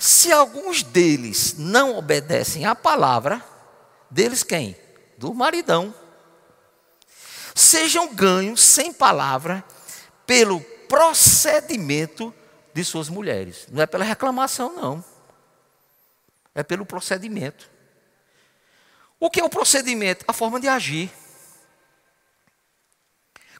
[0.00, 3.44] se alguns deles não obedecem à palavra,
[4.10, 4.74] deles quem?
[5.18, 5.94] Do maridão.
[7.54, 9.62] Sejam ganhos sem palavra
[10.26, 12.34] pelo procedimento
[12.72, 13.66] de suas mulheres.
[13.70, 15.04] Não é pela reclamação, não.
[16.54, 17.70] É pelo procedimento.
[19.18, 20.24] O que é o procedimento?
[20.26, 21.12] A forma de agir.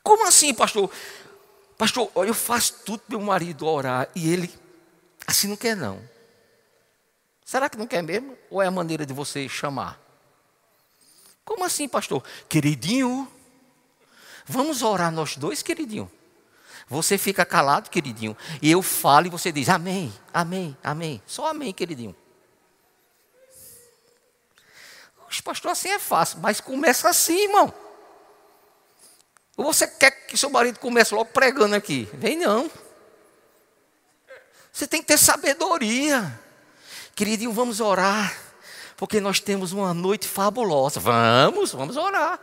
[0.02, 0.90] Como assim, pastor?
[1.76, 4.50] Pastor, eu faço tudo meu marido orar e ele
[5.26, 6.00] assim não quer, não.
[7.50, 8.38] Será que não quer mesmo?
[8.48, 10.00] Ou é a maneira de você chamar?
[11.44, 12.22] Como assim, pastor?
[12.48, 13.26] Queridinho,
[14.46, 16.08] vamos orar nós dois, queridinho.
[16.86, 21.20] Você fica calado, queridinho, e eu falo e você diz amém, amém, amém.
[21.26, 22.14] Só amém, queridinho.
[25.28, 27.74] Os pastor, assim é fácil, mas começa assim, irmão.
[29.56, 32.08] Ou você quer que seu marido comece logo pregando aqui?
[32.14, 32.70] Vem não.
[34.72, 36.48] Você tem que ter sabedoria.
[37.14, 38.36] Queridinho, vamos orar,
[38.96, 41.00] porque nós temos uma noite fabulosa.
[41.00, 42.38] Vamos, vamos orar.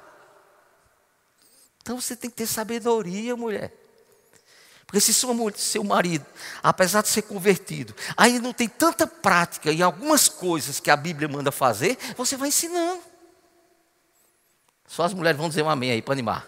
[1.82, 3.74] Então você tem que ter sabedoria, mulher.
[4.86, 6.26] Porque se sua, seu marido,
[6.64, 11.28] apesar de ser convertido, ainda não tem tanta prática em algumas coisas que a Bíblia
[11.28, 13.02] manda fazer, você vai ensinando.
[14.88, 16.48] Só as mulheres vão dizer um amém aí para animar.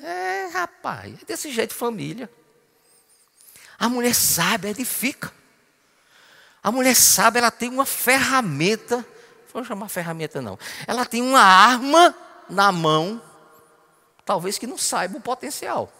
[0.00, 2.28] É, rapaz, é desse jeito família.
[3.78, 5.32] A mulher sabe, edifica.
[6.62, 9.04] A mulher sabe, ela tem uma ferramenta,
[9.52, 10.56] vou chamar ferramenta não.
[10.86, 12.14] Ela tem uma arma
[12.48, 13.20] na mão,
[14.24, 15.92] talvez que não saiba o potencial.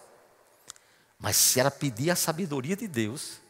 [1.18, 3.40] Mas se ela pedir a sabedoria de Deus,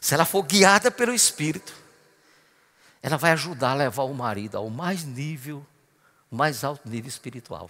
[0.00, 1.74] se ela for guiada pelo Espírito,
[3.02, 5.66] ela vai ajudar a levar o marido ao mais nível,
[6.30, 7.68] mais alto nível espiritual.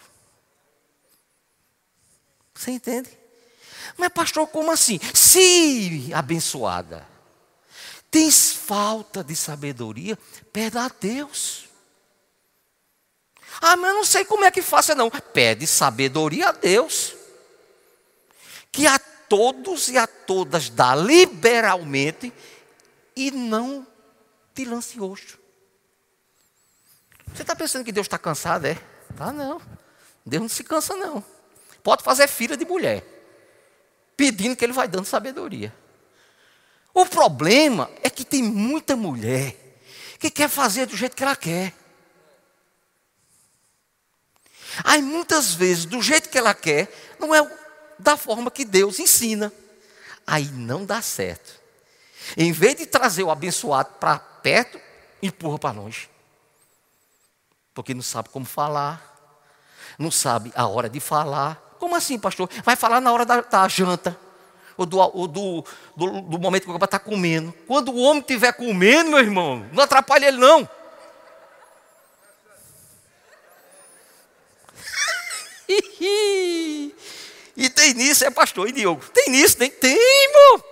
[2.54, 3.10] Você entende?
[3.96, 5.00] Mas, pastor, como assim?
[5.14, 7.06] Se abençoada
[8.10, 10.18] Tens falta de sabedoria?
[10.52, 11.70] Pede a Deus.
[13.62, 15.10] Ah, mas eu não sei como é que faça, não.
[15.10, 17.16] Pede sabedoria a Deus.
[18.70, 22.30] Que a todos e a todas dá liberalmente
[23.16, 23.86] e não
[24.54, 25.38] te lance roxo.
[27.32, 28.74] Você está pensando que Deus está cansado, é?
[29.16, 29.62] Tá não.
[30.26, 31.24] Deus não se cansa, não.
[31.82, 33.02] Pode fazer filha de mulher,
[34.14, 35.74] pedindo que Ele vai dando sabedoria.
[36.98, 39.54] O problema é que tem muita mulher
[40.18, 41.72] que quer fazer do jeito que ela quer.
[44.82, 47.56] Aí muitas vezes, do jeito que ela quer, não é
[48.00, 49.52] da forma que Deus ensina.
[50.26, 51.60] Aí não dá certo.
[52.36, 54.80] Em vez de trazer o abençoado para perto,
[55.22, 56.10] empurra para longe.
[57.74, 59.00] Porque não sabe como falar,
[59.96, 61.76] não sabe a hora de falar.
[61.78, 62.50] Como assim, pastor?
[62.64, 64.18] Vai falar na hora da, da janta
[64.78, 65.64] ou do, ou do,
[65.96, 67.52] do, do momento que o está comendo.
[67.66, 70.68] Quando o homem estiver comendo, meu irmão, não atrapalhe ele não.
[77.56, 79.04] e tem nisso, é pastor, e Diogo?
[79.12, 80.64] Tem nisso, tem, tem, irmão.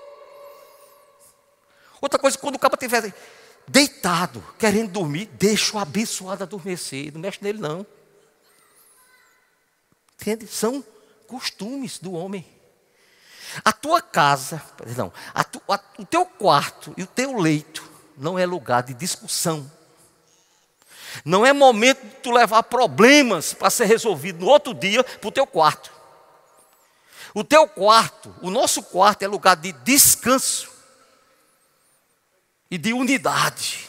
[2.01, 3.12] Outra coisa, quando o cabo estiver
[3.66, 7.12] deitado, querendo dormir, deixa o abençoado adormecer.
[7.12, 7.85] Não mexe nele, não.
[10.14, 10.47] Entende?
[10.47, 10.85] São
[11.26, 12.55] costumes do homem.
[13.64, 18.38] A tua casa, perdão, a tu, a, o teu quarto e o teu leito não
[18.38, 19.70] é lugar de discussão.
[21.24, 25.32] Não é momento de tu levar problemas para ser resolvido no outro dia para o
[25.32, 25.90] teu quarto.
[27.34, 30.70] O teu quarto, o nosso quarto é lugar de descanso
[32.70, 33.88] e de unidade.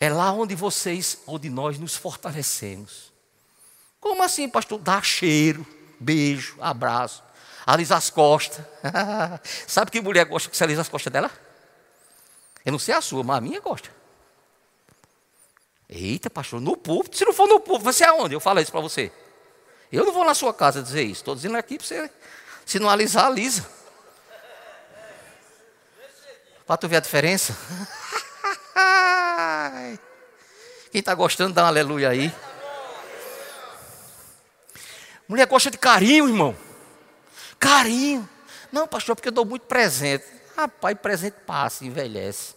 [0.00, 3.12] É lá onde vocês, onde nós nos fortalecemos.
[4.00, 4.78] Como assim, pastor?
[4.78, 5.66] Dá cheiro,
[5.98, 7.27] beijo, abraço
[7.68, 8.64] alisa as costas.
[9.66, 11.30] Sabe que mulher gosta que você alisa as costas dela?
[12.64, 13.90] Eu não sei a sua, mas a minha gosta.
[15.88, 17.16] Eita, pastor, no púlpito.
[17.18, 18.34] Se não for no púlpito, você é aonde?
[18.34, 19.12] Eu falo isso para você.
[19.92, 21.20] Eu não vou na sua casa dizer isso.
[21.20, 22.10] Estou dizendo aqui para você.
[22.64, 23.66] Se não alisar, alisa.
[26.66, 27.54] Para tu ver a diferença.
[30.90, 32.34] Quem está gostando, dá um aleluia aí.
[35.26, 36.67] Mulher gosta de carinho, irmão.
[37.58, 38.28] Carinho.
[38.70, 40.24] Não, pastor, porque eu dou muito presente.
[40.56, 42.54] Rapaz, presente passa, envelhece.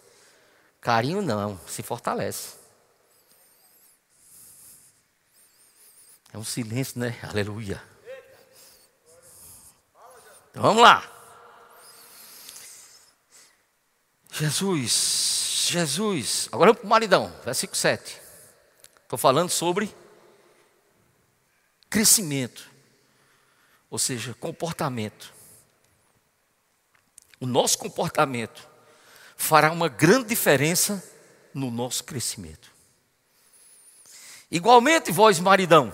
[0.79, 2.55] Carinho não, se fortalece.
[6.33, 7.19] É um silêncio, né?
[7.23, 7.81] Aleluia.
[10.49, 11.09] Então vamos lá.
[14.31, 16.47] Jesus, Jesus.
[16.51, 18.19] Agora vamos para o maridão, versículo 7.
[19.03, 19.93] Estou falando sobre
[21.89, 22.70] crescimento,
[23.91, 25.33] ou seja, comportamento.
[27.41, 28.65] O nosso comportamento
[29.35, 31.03] fará uma grande diferença
[31.53, 32.71] no nosso crescimento.
[34.49, 35.93] Igualmente, vós, maridão,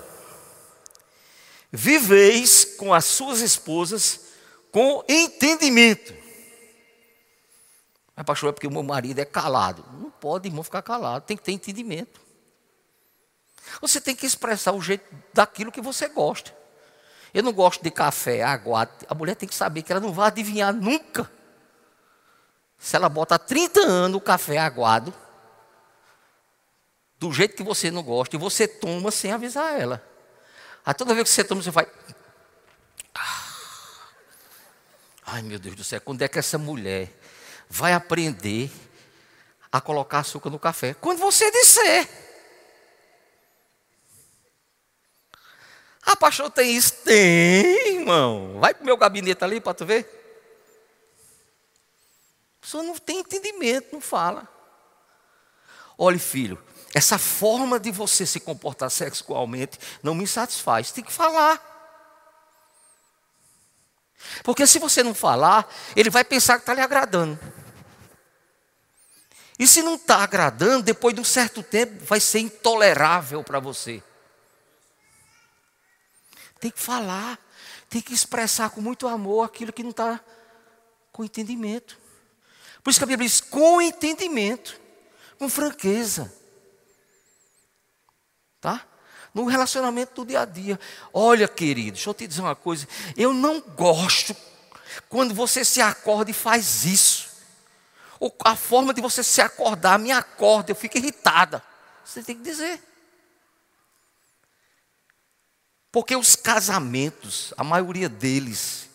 [1.71, 4.27] viveis com as suas esposas
[4.71, 6.13] com entendimento.
[8.15, 9.83] Mas, pastor, é porque o meu marido é calado.
[9.93, 12.21] Não pode, irmão, ficar calado, tem que ter entendimento.
[13.81, 16.56] Você tem que expressar o jeito daquilo que você gosta.
[17.33, 18.89] Eu não gosto de café, água.
[19.07, 21.29] A mulher tem que saber que ela não vai adivinhar nunca.
[22.77, 25.13] Se ela bota há 30 anos o café aguado,
[27.19, 30.03] do jeito que você não gosta, e você toma sem avisar ela.
[30.85, 31.87] Aí toda vez que você toma, você vai.
[33.13, 33.43] Ah.
[35.25, 37.11] Ai meu Deus do céu, quando é que essa mulher
[37.69, 38.71] vai aprender
[39.71, 40.93] a colocar açúcar no café?
[40.93, 42.26] Quando você disser.
[46.09, 46.93] Ah, pastor, tem isso?
[47.03, 48.61] Tem, irmão.
[48.61, 50.09] Vai para o meu gabinete ali para tu ver.
[52.57, 54.47] A pessoa não tem entendimento, não fala.
[55.97, 56.57] Olhe, filho,
[56.93, 60.93] essa forma de você se comportar sexualmente não me satisfaz.
[60.93, 61.61] Tem que falar.
[64.45, 67.37] Porque se você não falar, ele vai pensar que está lhe agradando.
[69.59, 74.01] E se não está agradando, depois de um certo tempo, vai ser intolerável para você.
[76.59, 77.39] Tem que falar,
[77.89, 80.19] tem que expressar com muito amor aquilo que não está
[81.11, 81.97] com entendimento.
[82.83, 84.79] Por isso que a Bíblia diz: com entendimento,
[85.37, 86.33] com franqueza.
[88.59, 88.85] Tá?
[89.33, 90.79] No relacionamento do dia a dia.
[91.13, 92.87] Olha, querido, deixa eu te dizer uma coisa.
[93.15, 94.35] Eu não gosto
[95.09, 97.27] quando você se acorda e faz isso.
[98.19, 101.61] Ou a forma de você se acordar me acorda, eu fico irritada.
[102.03, 102.81] Você tem que dizer.
[105.97, 108.87] Porque os casamentos, a maioria deles,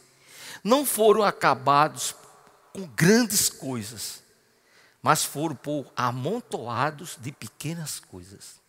[0.62, 2.14] não foram acabados
[2.72, 4.22] com grandes coisas,
[5.02, 8.60] mas foram por amontoados de pequenas coisas.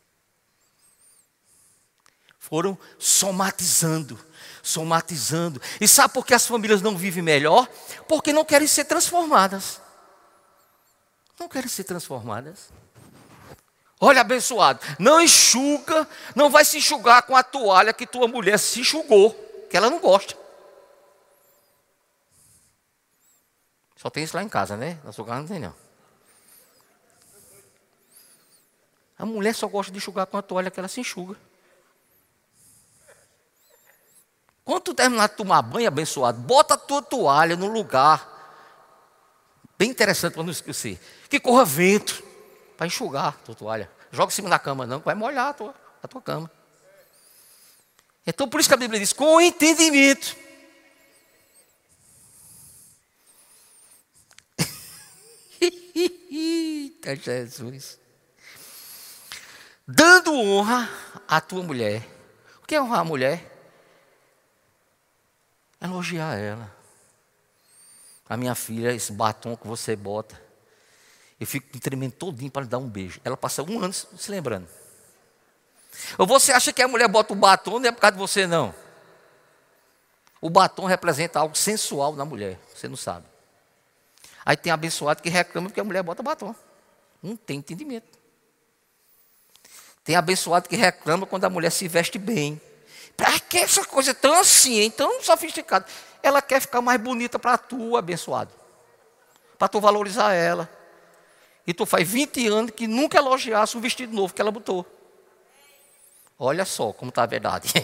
[2.40, 4.20] Foram somatizando,
[4.64, 5.62] somatizando.
[5.80, 7.68] E sabe por que as famílias não vivem melhor?
[8.08, 9.80] Porque não querem ser transformadas.
[11.40, 12.72] Não querem ser transformadas.
[14.00, 18.82] Olha, abençoado, não enxuga, não vai se enxugar com a toalha que tua mulher se
[18.82, 19.34] enxugou,
[19.70, 20.36] que ela não gosta.
[23.96, 25.00] Só tem isso lá em casa, né?
[25.04, 25.74] Na sua casa não tem não.
[29.18, 31.38] A mulher só gosta de enxugar com a toalha que ela se enxuga.
[34.66, 38.30] Quando tu terminar de tomar banho, abençoado, bota a tua toalha no lugar.
[39.78, 41.00] Bem interessante para não esquecer.
[41.30, 42.24] Que corra vento
[42.78, 43.90] para enxugar a tua toalha.
[44.12, 46.52] Joga em cima da cama, não, vai molhar a tua, a tua cama.
[48.26, 50.36] Então, por isso que a Bíblia diz: com entendimento.
[55.96, 58.00] Eita Jesus.
[59.88, 60.90] Dando honra
[61.28, 62.08] à tua mulher.
[62.62, 63.54] O que é honrar a mulher?
[65.84, 66.74] elogiar ela.
[68.28, 70.42] A minha filha, esse batom que você bota,
[71.44, 73.20] eu fico me tremendo todinho para lhe dar um beijo.
[73.24, 74.68] Ela passa um ano se lembrando.
[76.18, 78.48] Ou você acha que a mulher bota o batom, não é por causa de você,
[78.48, 78.74] não.
[80.42, 83.26] O batom representa algo sensual na mulher, você não sabe.
[84.46, 86.56] Aí tem abençoado que reclama porque a mulher bota batom.
[87.22, 88.18] Não tem entendimento.
[90.04, 92.62] Tem abençoado que reclama quando a mulher se veste bem.
[93.16, 95.86] Para que essa coisa tão assim, tão sofisticada?
[96.22, 98.52] Ela quer ficar mais bonita para tu, abençoado.
[99.58, 100.70] Para tu valorizar ela.
[101.66, 104.86] E tu faz 20 anos que nunca elogiasse o vestido novo que ela botou.
[106.38, 107.72] Olha só como está a verdade.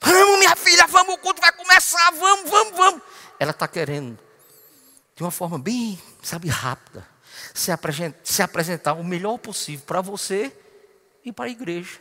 [0.00, 3.02] vamos, minha filha, vamos, o culto vai começar, vamos, vamos, vamos.
[3.40, 4.16] ela está querendo,
[5.16, 7.04] de uma forma bem, sabe, rápida,
[7.52, 10.56] se apresentar, se apresentar o melhor possível para você
[11.24, 11.98] e para a igreja.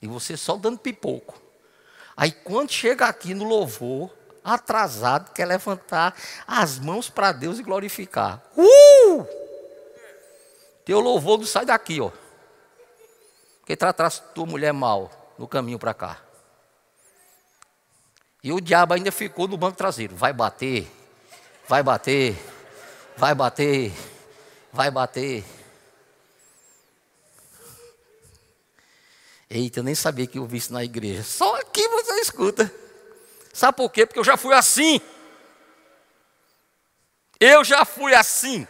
[0.00, 1.42] E você só dando pipoco.
[2.16, 4.10] Aí quando chega aqui no louvor,
[4.44, 6.14] atrasado, quer levantar
[6.46, 8.42] as mãos para Deus e glorificar.
[8.54, 9.26] Uh!
[10.84, 12.12] Teu louvor não sai daqui, ó.
[13.60, 16.20] Porque tratasse tua mulher mal no caminho para cá.
[18.42, 20.14] E o diabo ainda ficou no banco traseiro.
[20.14, 20.86] Vai bater,
[21.66, 22.36] vai bater,
[23.16, 23.92] vai bater,
[24.70, 25.42] vai bater.
[29.48, 31.22] Eita, eu nem sabia que eu vi isso na igreja.
[31.22, 32.83] Só aqui você escuta.
[33.54, 34.04] Sabe por quê?
[34.04, 35.00] Porque eu já fui assim.
[37.38, 38.66] Eu já fui assim.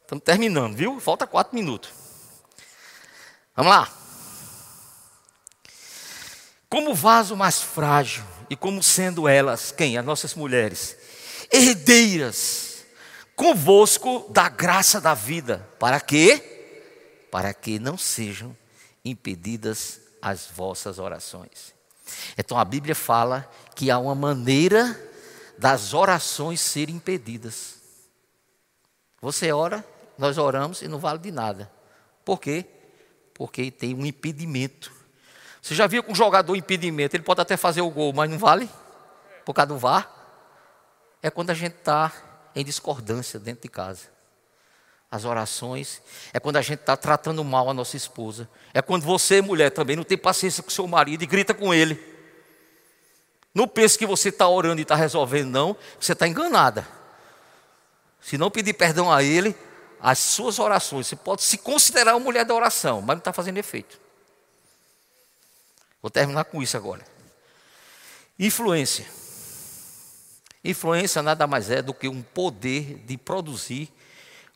[0.00, 0.98] Estamos terminando, viu?
[0.98, 1.90] Falta quatro minutos.
[3.54, 3.92] Vamos lá.
[6.70, 9.98] Como vaso mais frágil e como sendo elas, quem?
[9.98, 10.96] As nossas mulheres,
[11.52, 12.72] herdeiras
[13.36, 15.68] convosco da graça da vida.
[15.78, 17.26] Para quê?
[17.30, 18.56] Para que não sejam
[19.04, 21.74] impedidas as vossas orações.
[22.38, 24.98] Então a Bíblia fala que há uma maneira
[25.58, 27.76] das orações serem impedidas.
[29.20, 29.84] Você ora,
[30.16, 31.70] nós oramos e não vale de nada.
[32.24, 32.64] Por quê?
[33.34, 34.92] Porque tem um impedimento.
[35.60, 37.16] Você já viu com um jogador impedimento?
[37.16, 38.68] Ele pode até fazer o gol, mas não vale?
[39.44, 40.10] Por causa do VAR?
[41.20, 42.12] É quando a gente está
[42.54, 44.12] em discordância dentro de casa
[45.12, 46.00] as orações,
[46.32, 49.94] é quando a gente está tratando mal a nossa esposa, é quando você, mulher, também
[49.94, 52.02] não tem paciência com seu marido e grita com ele.
[53.54, 56.88] Não pense que você está orando e está resolvendo, não, você está enganada.
[58.22, 59.54] Se não pedir perdão a ele,
[60.00, 63.58] as suas orações, você pode se considerar uma mulher da oração, mas não está fazendo
[63.58, 64.00] efeito.
[66.00, 67.04] Vou terminar com isso agora.
[68.38, 69.04] Influência.
[70.64, 73.92] Influência nada mais é do que um poder de produzir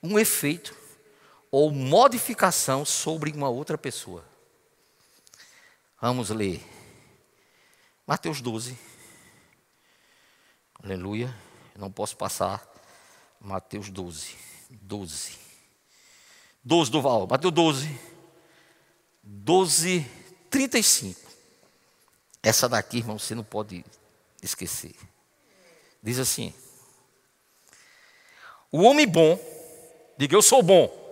[0.06, 0.76] um efeito
[1.50, 4.24] ou modificação sobre uma outra pessoa.
[6.00, 6.62] Vamos ler.
[8.06, 8.78] Mateus 12.
[10.82, 11.34] Aleluia.
[11.74, 12.64] Não posso passar.
[13.40, 14.36] Mateus 12.
[14.70, 15.38] 12.
[16.64, 17.26] 12 do Val.
[17.26, 18.00] Mateus 12.
[19.22, 20.06] 12,
[20.48, 21.20] 35.
[22.42, 23.84] Essa daqui, irmão, você não pode
[24.40, 24.94] esquecer.
[26.00, 26.54] Diz assim:
[28.70, 29.55] O homem bom
[30.16, 31.04] Diga, eu sou bom.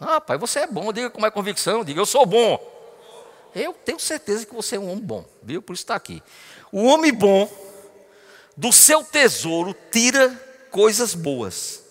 [0.00, 0.92] Ah, pai, você é bom.
[0.92, 1.84] Diga é a convicção.
[1.84, 2.74] Diga, eu sou bom.
[3.54, 5.62] Eu tenho certeza que você é um homem bom, viu?
[5.62, 6.22] Por isso está aqui.
[6.70, 7.50] O homem bom,
[8.54, 10.28] do seu tesouro, tira
[10.70, 11.82] coisas boas.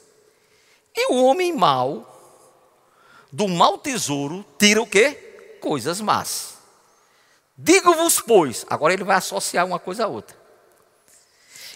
[0.96, 2.12] E o homem mau,
[3.32, 5.58] do mau tesouro, tira o quê?
[5.60, 6.56] Coisas más.
[7.58, 10.38] Digo-vos, pois, agora ele vai associar uma coisa a outra,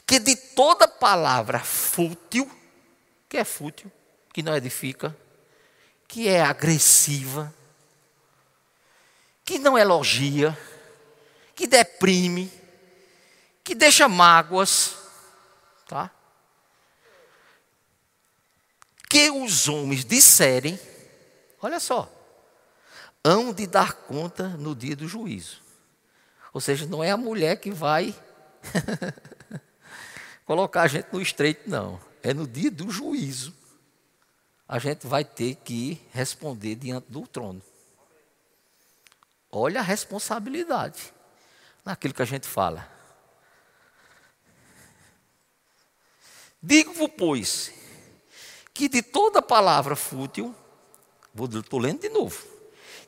[0.06, 2.50] que de toda palavra fútil,
[3.28, 3.92] que é fútil,
[4.40, 5.14] que não edifica,
[6.08, 7.54] que é agressiva,
[9.44, 10.58] que não elogia,
[11.54, 12.50] que deprime,
[13.66, 14.96] que deixa mágoas,
[15.90, 16.10] tá?
[19.10, 20.80] Que os homens disserem,
[21.62, 22.10] olha só,
[23.22, 25.62] hão de dar conta no dia do juízo.
[26.54, 28.16] Ou seja, não é a mulher que vai
[30.46, 32.00] colocar a gente no estreito, não.
[32.24, 33.59] É no dia do juízo
[34.70, 37.60] a gente vai ter que responder diante do trono.
[39.52, 41.12] Olha a responsabilidade
[41.84, 42.88] naquilo que a gente fala.
[46.62, 47.74] Digo-vos, pois,
[48.72, 50.54] que de toda palavra fútil,
[51.56, 52.46] estou lendo de novo,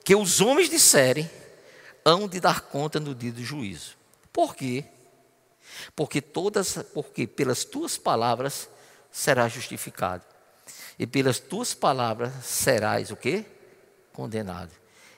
[0.03, 1.29] que os homens disserem,
[2.03, 3.95] hão de dar conta no dia do juízo.
[4.33, 4.85] Por quê?
[5.95, 8.67] Porque todas, porque pelas tuas palavras
[9.11, 10.31] será justificado
[11.01, 13.43] e pelas tuas palavras serás o quê?
[14.13, 14.69] Condenado.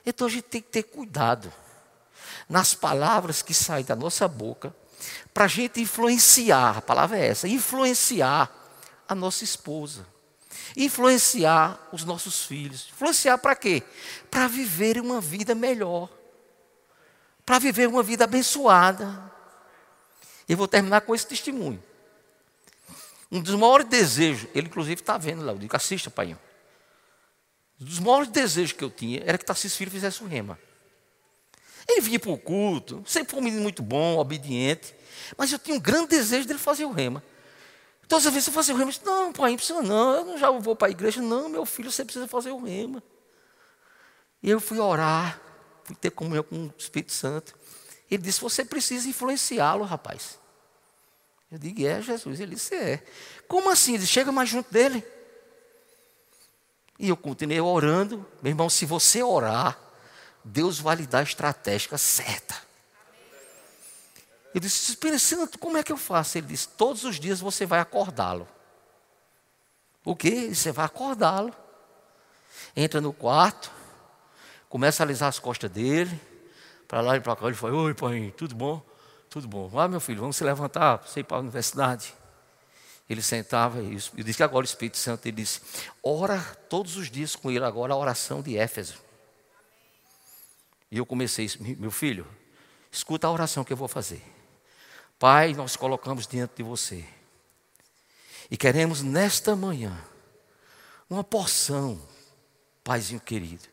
[0.06, 1.52] Então a gente tem que ter cuidado
[2.48, 4.74] nas palavras que saem da nossa boca,
[5.34, 8.50] para a gente influenciar, a palavra é essa, influenciar
[9.06, 10.06] a nossa esposa,
[10.74, 12.88] influenciar os nossos filhos.
[12.94, 13.82] Influenciar para quê?
[14.30, 16.08] Para viver uma vida melhor,
[17.44, 19.30] para viver uma vida abençoada.
[20.48, 21.82] Eu vou terminar com esse testemunho.
[23.34, 26.38] Um dos maiores desejos, ele inclusive está vendo lá, eu digo, assista, pai.
[27.80, 30.56] Um dos maiores desejos que eu tinha era que Tarcísio Filho fizesse o rema.
[31.88, 34.94] Ele vinha para o culto, sempre foi um menino muito bom, obediente,
[35.36, 37.24] mas eu tinha um grande desejo dele fazer o rema.
[38.06, 40.38] Todas as vezes eu fazia o rema, eu disse, não, pai, não precisa não, eu
[40.38, 43.02] já vou para a igreja, não, meu filho, você precisa fazer o rema.
[44.40, 45.40] E eu fui orar,
[45.82, 47.52] fui ter comunhão com o Espírito Santo.
[48.08, 50.38] Ele disse: Você precisa influenciá-lo, rapaz.
[51.50, 52.40] Eu digo: É, Jesus.
[52.40, 53.04] Ele disse: É.
[53.48, 53.94] Como assim?
[53.94, 55.04] Ele chega mais junto dele.
[56.98, 58.26] E eu continuei orando.
[58.42, 59.78] Meu irmão, se você orar,
[60.44, 62.54] Deus vai lhe dar a estratégia certa.
[64.54, 66.38] Eu disse, Espírito Santo, como é que eu faço?
[66.38, 68.46] Ele disse, todos os dias você vai acordá-lo.
[70.04, 70.54] O quê?
[70.54, 71.52] Você vai acordá-lo.
[72.76, 73.72] Entra no quarto,
[74.68, 76.20] começa a alisar as costas dele,
[76.86, 77.46] para lá e para cá.
[77.46, 78.80] Ele fala, oi pai, tudo bom?
[79.34, 79.68] Tudo bom.
[79.80, 82.14] Ah, meu filho, vamos se levantar, você ir para a universidade.
[83.10, 85.60] Ele sentava e eu disse que agora o Espírito Santo ele disse:
[86.00, 88.94] ora todos os dias com ele agora a oração de Éfeso.
[90.88, 92.24] E eu comecei, meu filho,
[92.92, 94.22] escuta a oração que eu vou fazer.
[95.18, 97.04] Pai, nós colocamos diante de você.
[98.48, 100.00] E queremos nesta manhã
[101.10, 102.00] uma porção,
[102.84, 103.64] Paizinho querido,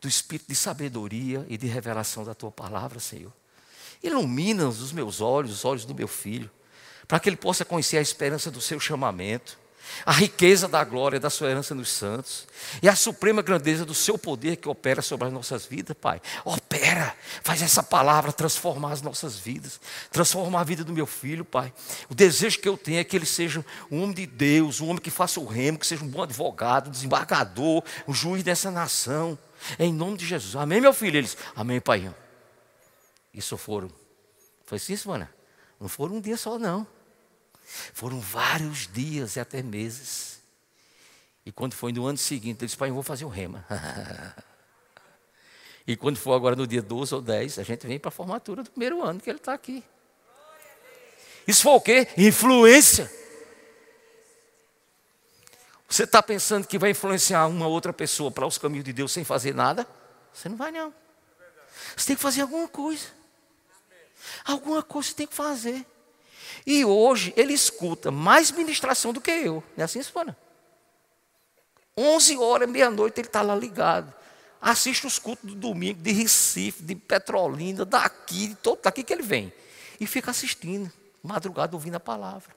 [0.00, 3.32] do espírito de sabedoria e de revelação da tua palavra, Senhor.
[4.04, 6.48] Ilumina os meus olhos, os olhos do meu filho
[7.06, 9.58] para que ele possa conhecer a esperança do seu chamamento,
[10.06, 12.46] a riqueza da glória da sua herança nos santos
[12.82, 16.22] e a suprema grandeza do seu poder que opera sobre as nossas vidas, Pai.
[16.42, 19.78] Opera, faz essa palavra transformar as nossas vidas,
[20.10, 21.70] transformar a vida do meu filho, Pai.
[22.08, 25.02] O desejo que eu tenho é que ele seja um homem de Deus, um homem
[25.02, 29.38] que faça o remo, que seja um bom advogado, um desembargador, um juiz dessa nação.
[29.78, 30.56] Em nome de Jesus.
[30.56, 31.18] Amém, meu filho?
[31.18, 32.10] Eles, amém, Pai.
[33.34, 33.90] Isso foram.
[34.64, 35.28] Foi assim, mano?
[35.80, 36.86] Não foram um dia só, não.
[37.92, 40.40] Foram vários dias e até meses.
[41.44, 43.66] E quando foi no ano seguinte, ele disse, pai, eu vou fazer o rema.
[45.86, 48.62] e quando for agora no dia 12 ou 10, a gente vem para a formatura
[48.62, 49.82] do primeiro ano que ele está aqui.
[51.46, 52.08] Isso foi o quê?
[52.16, 53.10] Influência.
[55.88, 59.22] Você está pensando que vai influenciar uma outra pessoa para os caminhos de Deus sem
[59.22, 59.86] fazer nada?
[60.32, 60.92] Você não vai, não.
[61.96, 63.06] Você tem que fazer alguma coisa.
[64.44, 65.86] Alguma coisa você tem que fazer.
[66.66, 69.62] E hoje ele escuta mais ministração do que eu.
[69.76, 70.36] Não é assim, Sônia?
[71.96, 74.12] 11 horas, meia-noite, ele está lá ligado.
[74.60, 79.22] Assiste os cultos do domingo de Recife, de Petrolina, daqui, de todo daqui que ele
[79.22, 79.52] vem.
[80.00, 80.90] E fica assistindo,
[81.22, 82.54] madrugada ouvindo a palavra.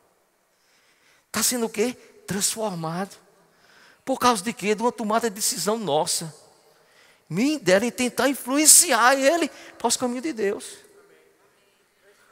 [1.28, 1.96] Está sendo o quê?
[2.26, 3.16] Transformado.
[4.06, 4.74] Por causa de quê?
[4.74, 6.34] De uma tomada de decisão nossa.
[7.30, 10.78] Me derem tentar influenciar ele para os caminhos de Deus.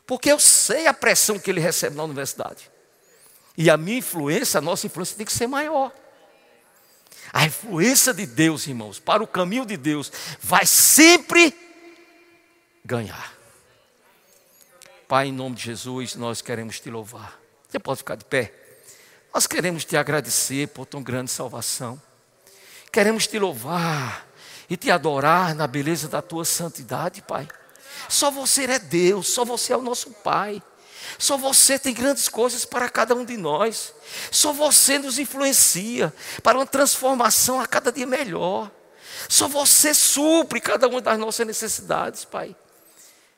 [0.05, 2.69] Porque eu sei a pressão que ele recebe na universidade.
[3.57, 5.91] E a minha influência, a nossa influência tem que ser maior.
[7.33, 11.53] A influência de Deus, irmãos, para o caminho de Deus, vai sempre
[12.83, 13.33] ganhar.
[15.07, 17.39] Pai, em nome de Jesus, nós queremos te louvar.
[17.67, 18.53] Você pode ficar de pé.
[19.33, 22.01] Nós queremos te agradecer por tão grande salvação.
[22.91, 24.25] Queremos te louvar
[24.69, 27.47] e te adorar na beleza da tua santidade, Pai.
[28.09, 30.61] Só você é Deus, só você é o nosso Pai.
[31.17, 33.93] Só você tem grandes coisas para cada um de nós.
[34.31, 38.71] Só você nos influencia para uma transformação a cada dia melhor.
[39.29, 42.55] Só você supre cada uma das nossas necessidades, Pai.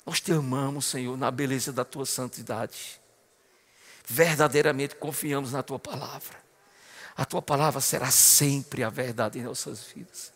[0.05, 2.99] Nós te amamos, Senhor, na beleza da tua santidade.
[4.05, 6.37] Verdadeiramente confiamos na tua palavra.
[7.15, 10.31] A tua palavra será sempre a verdade em nossas vidas.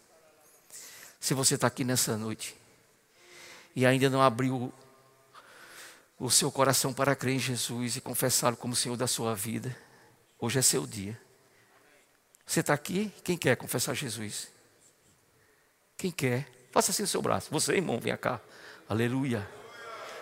[1.20, 2.61] Se você está aqui nessa noite
[3.76, 4.74] e ainda não abriu
[6.20, 9.76] o seu coração para crer em Jesus e confessá-lo como Senhor da sua vida,
[10.40, 11.20] hoje é seu dia.
[12.46, 13.12] Você está aqui?
[13.24, 14.50] Quem quer confessar Jesus?
[15.98, 16.48] Quem quer?
[16.72, 17.50] Faça assim o seu braço.
[17.52, 18.40] Você, irmão, vem cá.
[18.88, 19.48] Aleluia.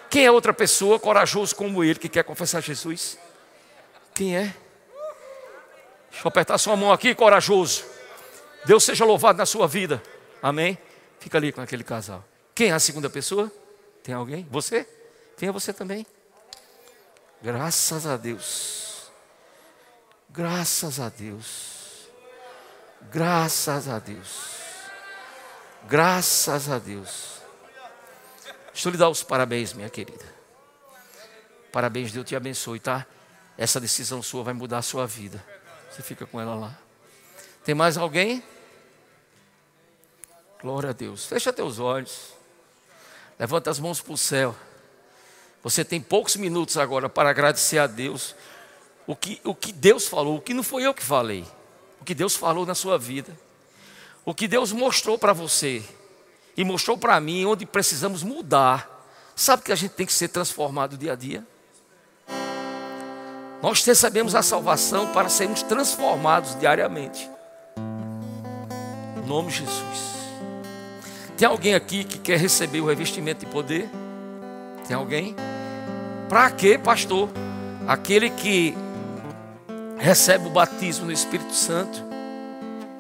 [0.10, 3.18] Quem é outra pessoa corajoso como ele que quer confessar Jesus?
[4.14, 4.56] Quem é?
[6.10, 7.84] Deixa eu apertar sua mão aqui, corajoso.
[8.66, 10.02] Deus seja louvado na sua vida.
[10.42, 10.78] Amém?
[11.20, 12.24] Fica ali com aquele casal.
[12.60, 13.50] Quem é a segunda pessoa?
[14.04, 14.46] Tem alguém?
[14.52, 14.86] Você?
[15.38, 16.06] Quem é você também?
[17.42, 19.10] Graças a Deus.
[20.30, 22.10] Graças a Deus.
[23.10, 24.58] Graças a Deus.
[25.88, 27.42] Graças a Deus.
[28.74, 30.26] Deixa eu lhe dar os parabéns, minha querida.
[31.72, 33.08] Parabéns, Deus te abençoe, tá?
[33.58, 35.42] Essa decisão sua vai mudar a sua vida.
[35.90, 36.78] Você fica com ela lá.
[37.64, 38.44] Tem mais alguém?
[40.62, 41.26] Glória a Deus.
[41.26, 42.38] Fecha teus olhos.
[43.40, 44.54] Levanta as mãos para o céu.
[45.64, 48.36] Você tem poucos minutos agora para agradecer a Deus
[49.08, 51.46] o que, o que Deus falou, o que não foi eu que falei,
[52.02, 53.38] o que Deus falou na sua vida,
[54.26, 55.82] o que Deus mostrou para você
[56.56, 58.98] e mostrou para mim onde precisamos mudar.
[59.36, 61.48] Sabe que a gente tem que ser transformado dia a dia?
[63.62, 67.30] Nós recebemos a salvação para sermos transformados diariamente.
[69.18, 70.19] Em nome de Jesus.
[71.40, 73.90] Tem alguém aqui que quer receber o revestimento de poder?
[74.86, 75.34] Tem alguém?
[76.28, 77.30] Para quê, pastor?
[77.88, 78.76] Aquele que
[79.98, 82.04] recebe o batismo no Espírito Santo,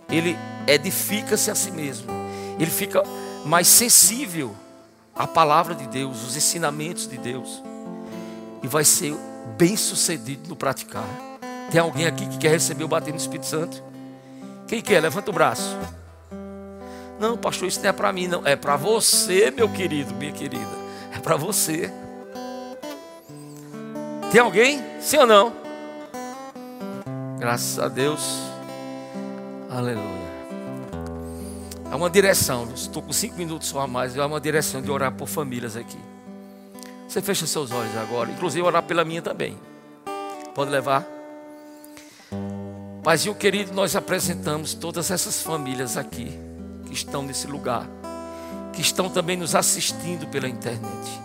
[0.09, 2.07] ele edifica-se a si mesmo.
[2.57, 3.03] Ele fica
[3.43, 4.55] mais sensível
[5.13, 7.61] à palavra de Deus, os ensinamentos de Deus.
[8.63, 9.13] E vai ser
[9.57, 11.03] bem sucedido no praticar.
[11.69, 13.83] Tem alguém aqui que quer receber o batismo no Espírito Santo?
[14.65, 15.01] Quem quer?
[15.01, 15.77] Levanta o braço.
[17.19, 18.47] Não, pastor, isso não é para mim, não.
[18.47, 20.79] É para você, meu querido, minha querida.
[21.13, 21.91] É para você.
[24.31, 24.81] Tem alguém?
[25.01, 25.53] Sim ou não?
[27.37, 28.39] Graças a Deus.
[29.69, 30.29] Aleluia.
[31.91, 32.69] É uma direção.
[32.73, 34.15] Estou com cinco minutos só a mais.
[34.15, 35.99] É uma direção de orar por famílias aqui.
[37.05, 38.31] Você fecha seus olhos agora.
[38.31, 39.57] Inclusive orar pela minha também.
[40.55, 41.05] Pode levar.
[43.03, 46.48] Paizinho querido, nós apresentamos todas essas famílias aqui
[46.89, 47.87] que estão nesse lugar,
[48.73, 51.21] que estão também nos assistindo pela internet.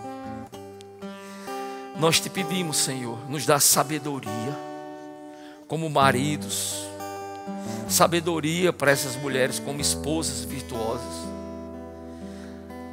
[1.99, 4.55] Nós te pedimos, Senhor, nos dá sabedoria,
[5.67, 6.85] como maridos,
[7.89, 11.25] sabedoria para essas mulheres como esposas virtuosas,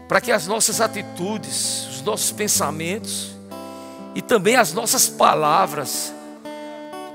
[0.09, 3.33] para que as nossas atitudes, os nossos pensamentos
[4.15, 6.11] e também as nossas palavras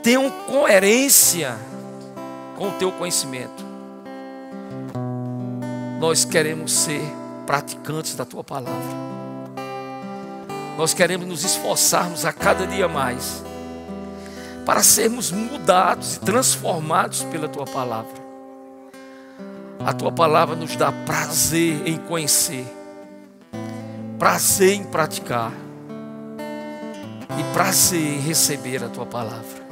[0.04, 1.58] tenham coerência
[2.56, 3.67] com o teu conhecimento.
[6.00, 7.02] Nós queremos ser
[7.46, 9.08] praticantes da tua palavra.
[10.78, 13.44] Nós queremos nos esforçarmos a cada dia mais
[14.64, 18.28] para sermos mudados e transformados pela tua palavra.
[19.84, 22.66] A tua palavra nos dá prazer em conhecer,
[24.20, 25.52] prazer em praticar
[27.40, 29.66] e prazer em receber a tua palavra.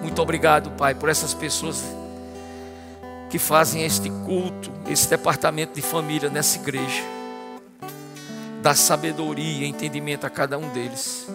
[0.00, 1.82] Muito obrigado, Pai, por essas pessoas
[3.32, 7.02] que fazem este culto, esse departamento de família nessa igreja.
[8.60, 11.26] Dá sabedoria e entendimento a cada um deles,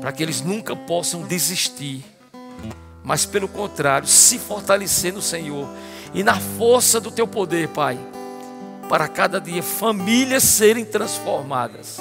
[0.00, 2.04] para que eles nunca possam desistir,
[3.02, 5.68] mas pelo contrário, se fortalecer no Senhor
[6.14, 7.98] e na força do teu poder, Pai,
[8.88, 11.98] para cada dia famílias serem transformadas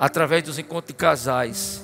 [0.00, 1.82] através dos encontros de casais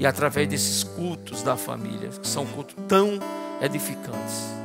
[0.00, 3.20] e através desses cultos da família, que são cultos tão
[3.60, 4.61] edificantes.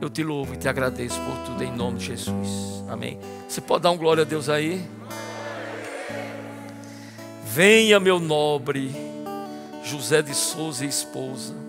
[0.00, 2.84] Eu te louvo e te agradeço por tudo em nome de Jesus.
[2.88, 3.18] Amém.
[3.48, 4.84] Você pode dar um glória a Deus aí?
[7.44, 8.94] Venha, meu nobre
[9.82, 11.67] José de Souza e esposa.